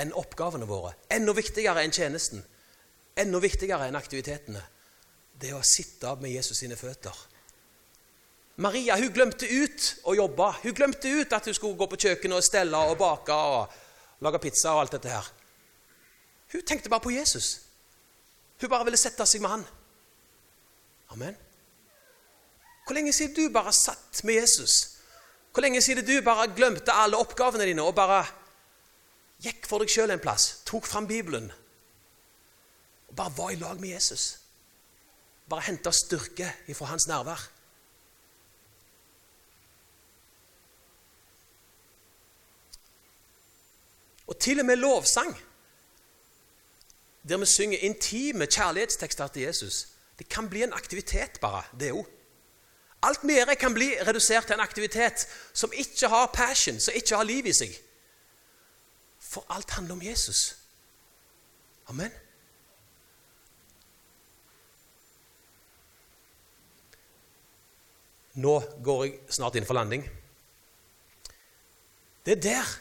enn 0.00 0.12
oppgavene 0.16 0.68
våre. 0.68 0.92
Enda 1.12 1.32
viktigere 1.36 1.84
enn 1.84 1.94
tjenesten. 1.94 2.42
Enda 3.16 3.40
viktigere 3.40 3.88
enn 3.88 3.96
aktivitetene. 3.96 4.60
Det 5.40 5.52
å 5.56 5.62
sitte 5.64 6.14
med 6.20 6.34
Jesus 6.34 6.60
sine 6.60 6.76
føtter. 6.76 7.16
Maria 8.56 8.96
hun 9.00 9.12
glemte 9.12 9.48
ut 9.48 9.86
å 10.04 10.14
jobbe. 10.14 10.50
Hun 10.62 10.76
glemte 10.76 11.10
ut 11.10 11.32
at 11.32 11.48
hun 11.48 11.56
skulle 11.56 11.78
gå 11.78 11.88
på 11.90 12.00
kjøkkenet 12.06 12.38
og 12.38 12.46
stelle 12.46 12.82
og 12.90 12.98
bake 13.00 13.34
og 13.34 14.22
lage 14.24 14.42
pizza 14.42 14.74
og 14.74 14.84
alt 14.84 14.98
dette 14.98 15.10
her. 15.10 15.30
Hun 16.52 16.62
tenkte 16.62 16.92
bare 16.92 17.02
på 17.02 17.14
Jesus. 17.14 17.64
Hun 18.60 18.70
bare 18.70 18.86
ville 18.86 19.00
sette 19.00 19.26
seg 19.26 19.42
med 19.42 19.56
han. 19.56 19.64
Amen. 21.14 21.36
Hvor 22.84 22.94
lenge 22.94 23.12
siden 23.12 23.34
du 23.34 23.52
bare 23.52 23.72
satt 23.72 24.24
med 24.24 24.34
Jesus? 24.34 24.98
Hvor 25.52 25.62
lenge 25.62 25.82
siden 25.82 26.06
du 26.06 26.24
bare 26.24 26.48
glemte 26.56 26.92
alle 26.92 27.16
oppgavene 27.16 27.68
dine 27.68 27.82
og 27.82 27.94
bare 27.94 28.24
gikk 29.44 29.68
for 29.70 29.78
deg 29.78 29.92
sjøl 29.92 30.10
en 30.10 30.22
plass, 30.22 30.64
tok 30.66 30.88
fram 30.90 31.06
Bibelen 31.06 31.52
og 33.08 33.14
bare 33.16 33.36
var 33.36 33.54
i 33.54 33.60
lag 33.60 33.78
med 33.80 33.94
Jesus? 33.94 34.40
Bare 35.48 35.68
henta 35.68 35.92
styrke 35.94 36.50
ifra 36.66 36.90
hans 36.90 37.06
nærvær. 37.06 37.46
Og 44.26 44.38
til 44.40 44.60
og 44.60 44.66
med 44.66 44.76
lovsang, 44.76 45.36
der 47.28 47.36
vi 47.38 47.46
synger 47.46 47.78
intime 47.78 48.46
kjærlighetstekster 48.46 49.28
til 49.28 49.42
Jesus, 49.42 49.93
det 50.18 50.28
kan 50.28 50.48
bli 50.48 50.62
en 50.62 50.72
aktivitet, 50.72 51.40
bare, 51.40 51.64
det 51.80 51.92
òg. 51.92 52.06
Alt 53.04 53.24
vi 53.26 53.36
gjør, 53.36 53.54
kan 53.60 53.74
bli 53.74 53.90
redusert 54.06 54.46
til 54.48 54.56
en 54.56 54.64
aktivitet 54.64 55.26
som 55.52 55.72
ikke 55.72 56.08
har 56.08 56.30
passion, 56.32 56.80
som 56.80 56.94
ikke 56.96 57.16
har 57.16 57.26
liv 57.28 57.46
i 57.46 57.52
seg. 57.52 57.74
For 59.20 59.44
alt 59.52 59.70
handler 59.76 59.98
om 59.98 60.04
Jesus. 60.04 60.56
Amen. 61.92 62.12
Nå 68.34 68.54
går 68.82 69.04
jeg 69.04 69.18
snart 69.36 69.58
inn 69.58 69.66
for 69.68 69.76
landing. 69.76 70.06
Det 72.24 72.38
er 72.38 72.40
der, 72.40 72.72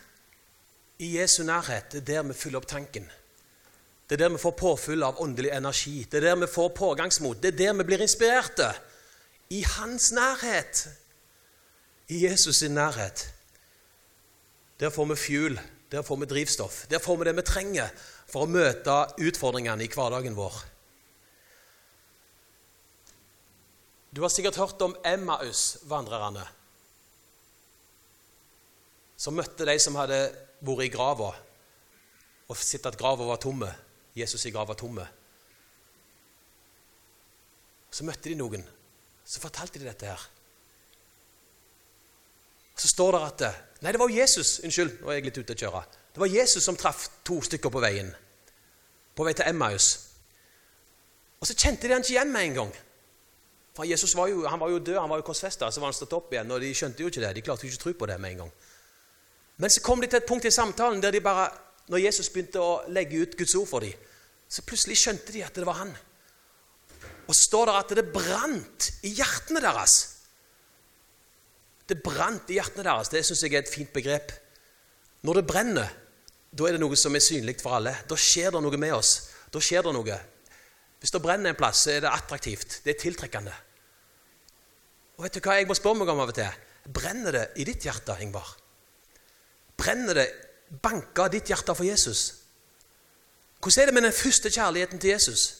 i 1.03 1.17
Jesu 1.17 1.43
nærhet, 1.43 1.91
det 1.91 1.99
er 2.01 2.07
der 2.07 2.29
vi 2.29 2.37
fyller 2.37 2.61
opp 2.61 2.69
tanken. 2.69 3.09
Det 4.13 4.19
er 4.21 4.27
der 4.27 4.35
vi 4.35 4.43
får 4.43 4.51
påfyll 4.53 5.03
av 5.03 5.21
åndelig 5.23 5.49
energi. 5.49 6.03
Det 6.05 6.19
er 6.19 6.27
der 6.27 6.35
vi 6.43 6.47
får 6.53 6.67
pågangsmot. 6.77 7.39
Det 7.41 7.49
er 7.49 7.55
der 7.57 7.71
vi 7.79 7.83
blir 7.87 8.01
inspirerte. 8.05 8.67
I 9.49 9.63
hans 9.65 10.11
nærhet. 10.13 10.81
I 12.13 12.19
Jesus 12.27 12.59
sin 12.61 12.75
nærhet. 12.77 13.23
Der 14.79 14.91
får 14.93 15.05
vi 15.09 15.15
fuel. 15.15 15.59
Der 15.91 16.05
får 16.05 16.19
vi 16.21 16.27
drivstoff. 16.29 16.85
Der 16.91 17.01
får 17.01 17.17
vi 17.17 17.25
det 17.25 17.33
vi 17.39 17.41
trenger 17.41 17.89
for 18.29 18.45
å 18.45 18.51
møte 18.53 18.97
utfordringene 19.17 19.81
i 19.81 19.89
hverdagen 19.89 20.37
vår. 20.37 20.59
Du 24.13 24.21
har 24.21 24.29
sikkert 24.29 24.59
hørt 24.61 24.85
om 24.85 24.93
Emmaus-vandrerne, 25.09 26.43
som 29.17 29.33
møtte 29.33 29.65
de 29.65 29.75
som 29.81 29.97
hadde 29.97 30.21
vært 30.61 30.85
i 30.85 30.93
grava 30.93 31.31
og 32.45 32.61
sett 32.61 32.85
at 32.85 32.99
grava 33.01 33.25
var 33.25 33.41
tomme. 33.41 33.71
Jesus 34.15 34.45
i 34.45 34.53
var 34.53 34.73
tomme. 34.73 35.07
Så 37.91 38.05
møtte 38.05 38.29
de 38.29 38.35
noen. 38.35 38.63
Så 39.25 39.41
fortalte 39.41 39.79
de 39.79 39.85
dette 39.85 40.05
her. 40.05 40.29
Så 42.75 42.87
står 42.89 43.11
det 43.15 43.21
at 43.27 43.43
Nei, 43.83 43.91
det 43.91 43.99
var 43.99 44.09
jo 44.09 44.15
Jesus. 44.15 44.59
Unnskyld, 44.63 45.01
nå 45.01 45.11
er 45.11 45.19
jeg 45.19 45.27
litt 45.27 45.37
ute 45.43 45.55
å 45.55 45.59
kjøre. 45.59 45.83
Det 46.13 46.21
var 46.21 46.31
Jesus 46.31 46.63
som 46.63 46.77
traff 46.79 47.09
to 47.27 47.41
stykker 47.43 47.71
på 47.73 47.81
veien. 47.83 48.09
På 49.13 49.25
vei 49.27 49.33
til 49.35 49.49
Emmaus. 49.49 49.89
Og 51.41 51.49
så 51.49 51.55
kjente 51.57 51.89
de 51.89 51.93
han 51.93 52.05
ikke 52.05 52.13
igjen 52.15 52.31
med 52.31 52.47
en 52.47 52.57
gang. 52.61 52.71
For 53.75 53.89
Jesus 53.89 54.13
var 54.15 54.29
jo, 54.29 54.45
han 54.47 54.61
var 54.61 54.69
jo 54.71 54.79
død, 54.79 54.99
han 55.01 55.09
var 55.09 55.19
jo 55.19 55.25
korsfesta, 55.27 55.67
så 55.71 55.81
var 55.81 55.89
han 55.89 55.97
stått 55.97 56.13
opp 56.15 56.31
igjen. 56.31 56.51
Og 56.53 56.61
de 56.61 56.69
skjønte 56.77 57.03
jo 57.03 57.09
ikke 57.11 57.25
det. 57.25 57.33
De 57.35 57.43
klarte 57.43 57.65
jo 57.65 57.73
ikke 57.73 57.81
å 57.81 57.83
tro 57.83 57.93
på 57.99 58.09
det 58.13 58.17
med 58.21 58.35
en 58.35 58.43
gang. 58.43 58.53
Men 59.57 59.73
så 59.73 59.83
kom 59.83 60.01
de 60.01 60.07
til 60.07 60.21
et 60.21 60.29
punkt 60.29 60.47
i 60.47 60.53
samtalen 60.53 61.01
der 61.03 61.13
de 61.13 61.21
bare 61.21 61.49
når 61.91 62.05
Jesus 62.05 62.29
begynte 62.31 62.61
å 62.63 62.81
legge 62.93 63.19
ut 63.23 63.37
Guds 63.39 63.55
ord 63.59 63.69
for 63.69 63.83
dem, 63.83 63.93
så 64.47 64.63
plutselig 64.65 64.99
skjønte 65.01 65.33
de 65.33 65.41
at 65.43 65.55
det 65.57 65.65
var 65.67 65.81
han. 65.81 65.93
Og 67.27 67.33
så 67.33 67.47
står 67.47 67.69
det 67.69 67.75
at 67.79 67.93
det 67.97 68.05
brant 68.13 68.89
i 69.07 69.13
hjertene 69.17 69.63
deres. 69.63 69.95
Det 71.89 71.97
brant 72.03 72.51
i 72.51 72.59
hjertene 72.59 72.85
deres. 72.85 73.11
Det 73.11 73.23
syns 73.25 73.43
jeg 73.43 73.55
er 73.55 73.63
et 73.63 73.71
fint 73.71 73.91
begrep. 73.95 74.31
Når 75.23 75.39
det 75.39 75.47
brenner, 75.47 75.95
da 76.53 76.67
er 76.67 76.75
det 76.75 76.83
noe 76.83 76.97
som 76.99 77.15
er 77.15 77.23
synlig 77.23 77.57
for 77.63 77.79
alle. 77.79 77.95
Da 78.07 78.17
skjer 78.19 78.53
det 78.53 78.61
noe 78.63 78.79
med 78.79 78.95
oss. 78.95 79.13
Da 79.51 79.61
skjer 79.63 79.87
det 79.87 79.95
noe. 79.95 80.19
Hvis 81.01 81.11
det 81.11 81.23
brenner 81.23 81.51
en 81.51 81.59
plass, 81.59 81.85
så 81.85 81.95
er 81.95 82.03
det 82.05 82.11
attraktivt. 82.13 82.81
Det 82.85 82.93
er 82.93 83.01
tiltrekkende. 83.01 83.55
Og 85.17 85.25
vet 85.25 85.35
du 85.35 85.43
hva 85.43 85.57
jeg 85.59 85.67
må 85.69 85.75
spørre 85.77 85.99
meg 86.01 86.11
om 86.13 86.21
av 86.23 86.31
og 86.31 86.37
til? 86.37 86.61
Brenner 86.93 87.35
det 87.35 87.43
i 87.59 87.65
ditt 87.67 87.85
hjerte, 87.87 88.15
Ingvar? 88.23 88.47
Brenner 89.79 90.19
det 90.19 90.27
banka 90.81 91.27
ditt 91.27 91.47
hjerte 91.51 91.75
for 91.75 91.83
Jesus? 91.83 92.33
Hvordan 93.59 93.81
er 93.81 93.85
det 93.85 93.93
med 93.93 94.01
den 94.01 94.13
første 94.13 94.49
kjærligheten 94.49 94.99
til 94.99 95.09
Jesus? 95.09 95.55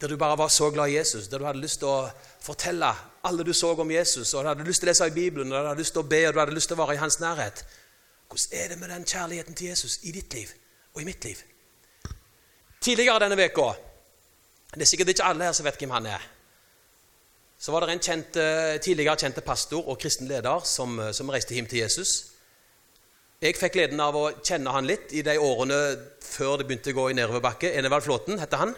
Der 0.00 0.08
du 0.08 0.16
bare 0.16 0.38
var 0.38 0.48
så 0.48 0.70
glad 0.70 0.88
i 0.88 0.96
Jesus, 0.96 1.28
der 1.28 1.38
du 1.38 1.44
hadde 1.44 1.62
lyst 1.62 1.78
til 1.78 1.88
å 1.88 2.10
fortelle 2.42 2.90
alle 3.24 3.44
du 3.44 3.52
så 3.52 3.70
om 3.74 3.90
Jesus, 3.90 4.34
og 4.34 4.44
du 4.44 4.48
hadde 4.48 4.66
lyst 4.66 4.82
til 4.82 4.88
å 4.88 4.90
lese 4.90 5.06
i 5.06 5.14
Bibelen, 5.14 5.52
og 5.52 5.62
du 5.62 5.68
hadde 5.68 5.80
lyst 5.80 5.94
til 5.94 6.02
å 6.02 6.10
be, 6.10 6.26
og 6.26 6.34
du 6.34 6.40
hadde 6.42 6.54
lyst 6.54 6.70
til 6.70 6.78
å 6.78 6.82
være 6.82 6.96
i 6.96 7.02
hans 7.02 7.20
nærhet. 7.22 7.64
Hvordan 8.28 8.58
er 8.58 8.68
det 8.68 8.78
med 8.78 8.90
den 8.90 9.04
kjærligheten 9.06 9.54
til 9.54 9.66
Jesus 9.66 9.98
i 10.02 10.12
ditt 10.12 10.34
liv 10.34 10.50
og 10.94 11.02
i 11.02 11.04
mitt 11.04 11.24
liv? 11.24 11.42
Tidligere 12.80 13.18
denne 13.24 13.36
veka, 13.36 13.72
Det 14.72 14.80
er 14.82 14.86
sikkert 14.86 15.08
ikke 15.08 15.24
alle 15.24 15.44
her 15.44 15.52
som 15.52 15.66
vet 15.66 15.76
hvem 15.76 15.90
han 15.90 16.06
er 16.06 16.22
så 17.62 17.70
var 17.70 17.84
det 17.86 17.94
en 17.94 18.02
kjent, 18.02 18.36
eh, 18.36 18.76
tidligere 18.82 19.20
kjente 19.22 19.42
pastor 19.46 19.86
og 19.86 19.98
kristen 19.98 20.26
leder 20.26 20.64
som, 20.66 20.98
eh, 20.98 21.12
som, 21.12 21.28
reiste 21.30 21.54
hjem 21.54 21.66
til 21.66 21.78
Jesus. 21.78 22.24
Jeg 23.40 23.54
fikk 23.54 23.72
gleden 23.72 24.00
av 24.00 24.14
å 24.14 24.32
kjenne 24.42 24.72
han 24.72 24.86
litt 24.86 25.12
i 25.12 25.22
de 25.22 25.36
årene 25.38 25.78
før 26.20 26.58
det 26.58 26.66
begynte 26.66 26.90
å 26.90 26.98
gå 26.98 27.10
i 27.10 27.14
nedoverbakke. 27.14 27.72
Enevald 27.78 28.02
Flåten 28.02 28.38
heter 28.38 28.56
han. 28.56 28.74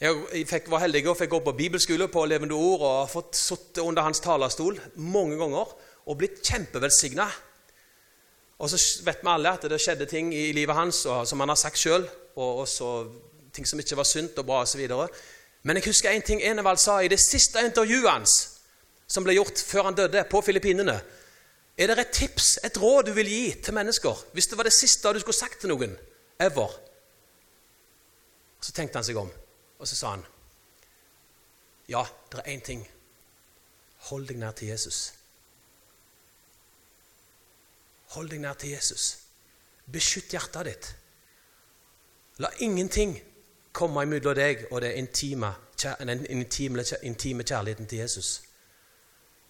Jeg 0.00 0.46
fikk, 0.46 0.68
var 0.68 0.80
heldig 0.80 1.06
og 1.08 1.16
fikk 1.16 1.30
gå 1.30 1.40
på 1.44 1.56
bibelskole 1.56 2.08
på 2.08 2.26
Levende 2.26 2.54
Ord 2.54 2.80
og 2.80 3.06
har 3.06 3.06
fått 3.06 3.34
sitte 3.34 3.82
under 3.82 4.02
hans 4.02 4.20
talerstol 4.20 4.78
mange 4.96 5.38
ganger 5.38 5.66
og 6.06 6.18
blitt 6.18 6.42
kjempevelsigna. 6.42 7.28
Og 8.58 8.70
så 8.70 9.04
vet 9.04 9.22
vi 9.22 9.28
alle 9.28 9.50
at 9.50 9.62
det 9.62 9.80
skjedde 9.80 10.06
ting 10.06 10.34
i 10.34 10.52
livet 10.52 10.74
hans 10.74 11.06
og, 11.06 11.26
som 11.26 11.38
han 11.38 11.48
har 11.48 11.56
sagt 11.56 11.78
sjøl, 11.78 12.06
og 12.36 12.64
også 12.66 13.10
ting 13.52 13.66
som 13.66 13.78
ikke 13.78 13.96
var 13.96 14.04
sunt 14.04 14.38
og 14.38 14.46
bra 14.46 14.62
osv. 14.62 14.88
Men 15.62 15.76
jeg 15.76 15.88
husker 15.90 16.10
en 16.10 16.22
ting 16.22 16.42
Enevald 16.42 16.78
sa 16.78 17.00
i 17.02 17.10
det 17.10 17.20
siste 17.20 17.62
intervjuet 17.66 18.10
hans, 18.10 18.34
som 19.08 19.24
ble 19.24 19.34
gjort 19.38 19.58
før 19.66 19.88
han 19.88 19.96
døde, 19.98 20.24
på 20.30 20.40
Filippinene. 20.44 20.98
Er 21.78 21.90
det 21.90 21.98
et 21.98 22.14
tips, 22.14 22.58
et 22.64 22.78
råd 22.82 23.08
du 23.08 23.12
vil 23.14 23.28
gi 23.30 23.44
til 23.62 23.74
mennesker 23.74 24.24
hvis 24.34 24.50
det 24.50 24.58
var 24.58 24.66
det 24.66 24.74
siste 24.74 25.12
du 25.14 25.20
skulle 25.22 25.38
sagt 25.38 25.60
til 25.62 25.70
noen 25.70 25.94
ever? 26.42 26.74
Så 28.60 28.74
tenkte 28.74 28.98
han 28.98 29.06
seg 29.06 29.18
om, 29.20 29.30
og 29.78 29.86
så 29.88 29.96
sa 29.96 30.16
han 30.16 30.26
Ja, 31.88 32.02
det 32.32 32.42
er 32.42 32.50
én 32.52 32.64
ting. 32.64 32.82
Hold 34.10 34.26
deg 34.28 34.36
nær 34.38 34.52
til 34.58 34.68
Jesus. 34.68 35.12
Hold 38.14 38.28
deg 38.32 38.42
nær 38.42 38.58
til 38.58 38.74
Jesus. 38.74 39.06
Beskytt 39.88 40.34
hjertet 40.34 40.68
ditt. 40.68 40.90
La 42.38 42.50
ingenting 42.60 43.16
komme 43.78 44.02
imellom 44.02 44.34
deg 44.34 44.66
og 44.70 44.82
det 44.82 44.96
intime, 44.98 45.52
intime, 46.28 46.84
intime 47.02 47.46
kjærligheten 47.46 47.86
til 47.86 48.02
Jesus. 48.02 48.32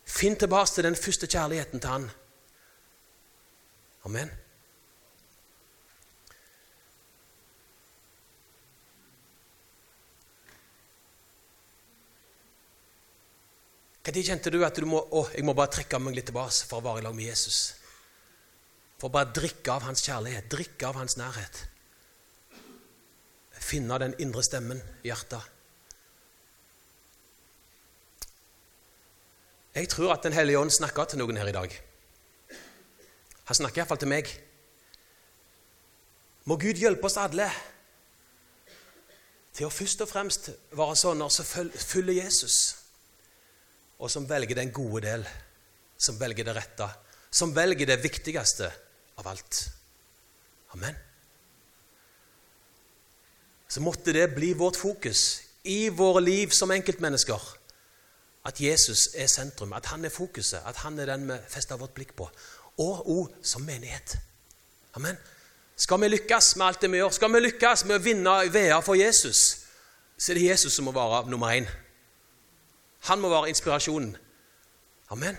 Finn 0.09 0.37
tilbake 0.37 0.75
til 0.75 0.85
den 0.85 0.97
første 0.97 1.27
kjærligheten 1.27 1.81
til 1.81 1.91
Han. 1.91 2.11
Amen. 4.05 4.31
Når 14.09 14.25
kjente 14.25 14.51
du 14.51 14.63
at 14.65 14.79
du 14.81 14.87
må, 14.89 15.03
å, 15.13 15.27
jeg 15.35 15.45
må 15.45 15.53
bare 15.53 15.75
trekke 15.75 15.99
meg 16.01 16.15
litt 16.17 16.31
tilbake 16.31 16.65
for 16.65 16.81
å 16.81 16.85
være 16.87 17.03
i 17.03 17.05
lag 17.05 17.17
med 17.17 17.29
Jesus? 17.29 17.59
For 18.97 19.11
å 19.11 19.13
bare 19.13 19.35
drikke 19.37 19.75
av 19.75 19.85
hans 19.85 20.01
kjærlighet, 20.07 20.49
drikke 20.49 20.89
av 20.89 20.97
hans 20.97 21.19
nærhet. 21.21 21.61
Finne 23.69 23.99
den 24.01 24.17
indre 24.23 24.43
stemmen 24.47 24.81
i 25.05 25.11
hjertet. 25.11 25.55
Jeg 29.79 29.89
tror 29.93 30.15
at 30.17 30.25
Den 30.25 30.33
hellige 30.33 30.59
ånd 30.59 30.73
snakker 30.75 31.05
til 31.05 31.21
noen 31.21 31.37
her 31.39 31.49
i 31.49 31.55
dag. 31.55 31.75
Han 33.49 33.57
snakker 33.57 33.83
iallfall 33.83 34.01
til 34.01 34.11
meg. 34.11 34.31
Må 36.49 36.57
Gud 36.59 36.81
hjelpe 36.81 37.07
oss 37.07 37.19
alle 37.21 37.47
til 39.55 39.67
å 39.67 39.75
først 39.75 40.03
og 40.05 40.11
fremst 40.11 40.51
være 40.79 40.97
sånne 40.99 41.27
som 41.35 41.47
følger 41.47 42.21
Jesus, 42.23 42.59
og 43.99 44.11
som 44.11 44.29
velger 44.29 44.59
den 44.59 44.71
gode 44.75 45.03
del, 45.07 45.27
som 45.99 46.19
velger 46.21 46.47
det 46.47 46.55
rette, 46.59 46.89
som 47.31 47.55
velger 47.55 47.91
det 47.91 47.99
viktigste 48.03 48.71
av 49.19 49.31
alt. 49.35 49.65
Amen. 50.77 51.08
Så 53.69 53.81
måtte 53.85 54.13
det 54.13 54.35
bli 54.35 54.53
vårt 54.57 54.77
fokus 54.77 55.43
i 55.69 55.89
våre 55.89 56.23
liv 56.25 56.53
som 56.57 56.71
enkeltmennesker. 56.71 57.41
At 58.49 58.61
Jesus 58.61 59.09
er 59.15 59.27
sentrum, 59.29 59.73
at 59.77 59.87
han 59.87 60.05
er 60.05 60.13
fokuset, 60.15 60.63
at 60.65 60.77
han 60.85 60.99
er 60.99 61.11
den 61.11 61.27
vi 61.29 61.37
fester 61.49 61.77
vårt 61.77 61.93
blikk 61.97 62.15
på. 62.17 62.31
Og 62.79 63.11
òg 63.11 63.35
som 63.43 63.63
menighet. 63.67 64.17
Amen. 64.97 65.19
Skal 65.77 66.01
vi 66.01 66.09
lykkes 66.09 66.57
med 66.57 66.67
alt 66.67 66.81
det 66.83 66.91
vi 66.91 67.03
gjør, 67.03 67.11
skal 67.15 67.33
vi 67.35 67.43
lykkes 67.45 67.85
med 67.87 67.99
å 67.99 68.03
vinne 68.03 68.39
veier 68.51 68.81
for 68.83 68.99
Jesus, 68.99 69.43
så 70.19 70.33
er 70.33 70.41
det 70.41 70.49
Jesus 70.49 70.75
som 70.75 70.89
må 70.89 70.95
være 70.97 71.29
nummer 71.31 71.53
én. 71.55 71.69
Han 73.11 73.21
må 73.21 73.31
være 73.31 73.53
inspirasjonen. 73.53 74.17
Amen. 75.15 75.37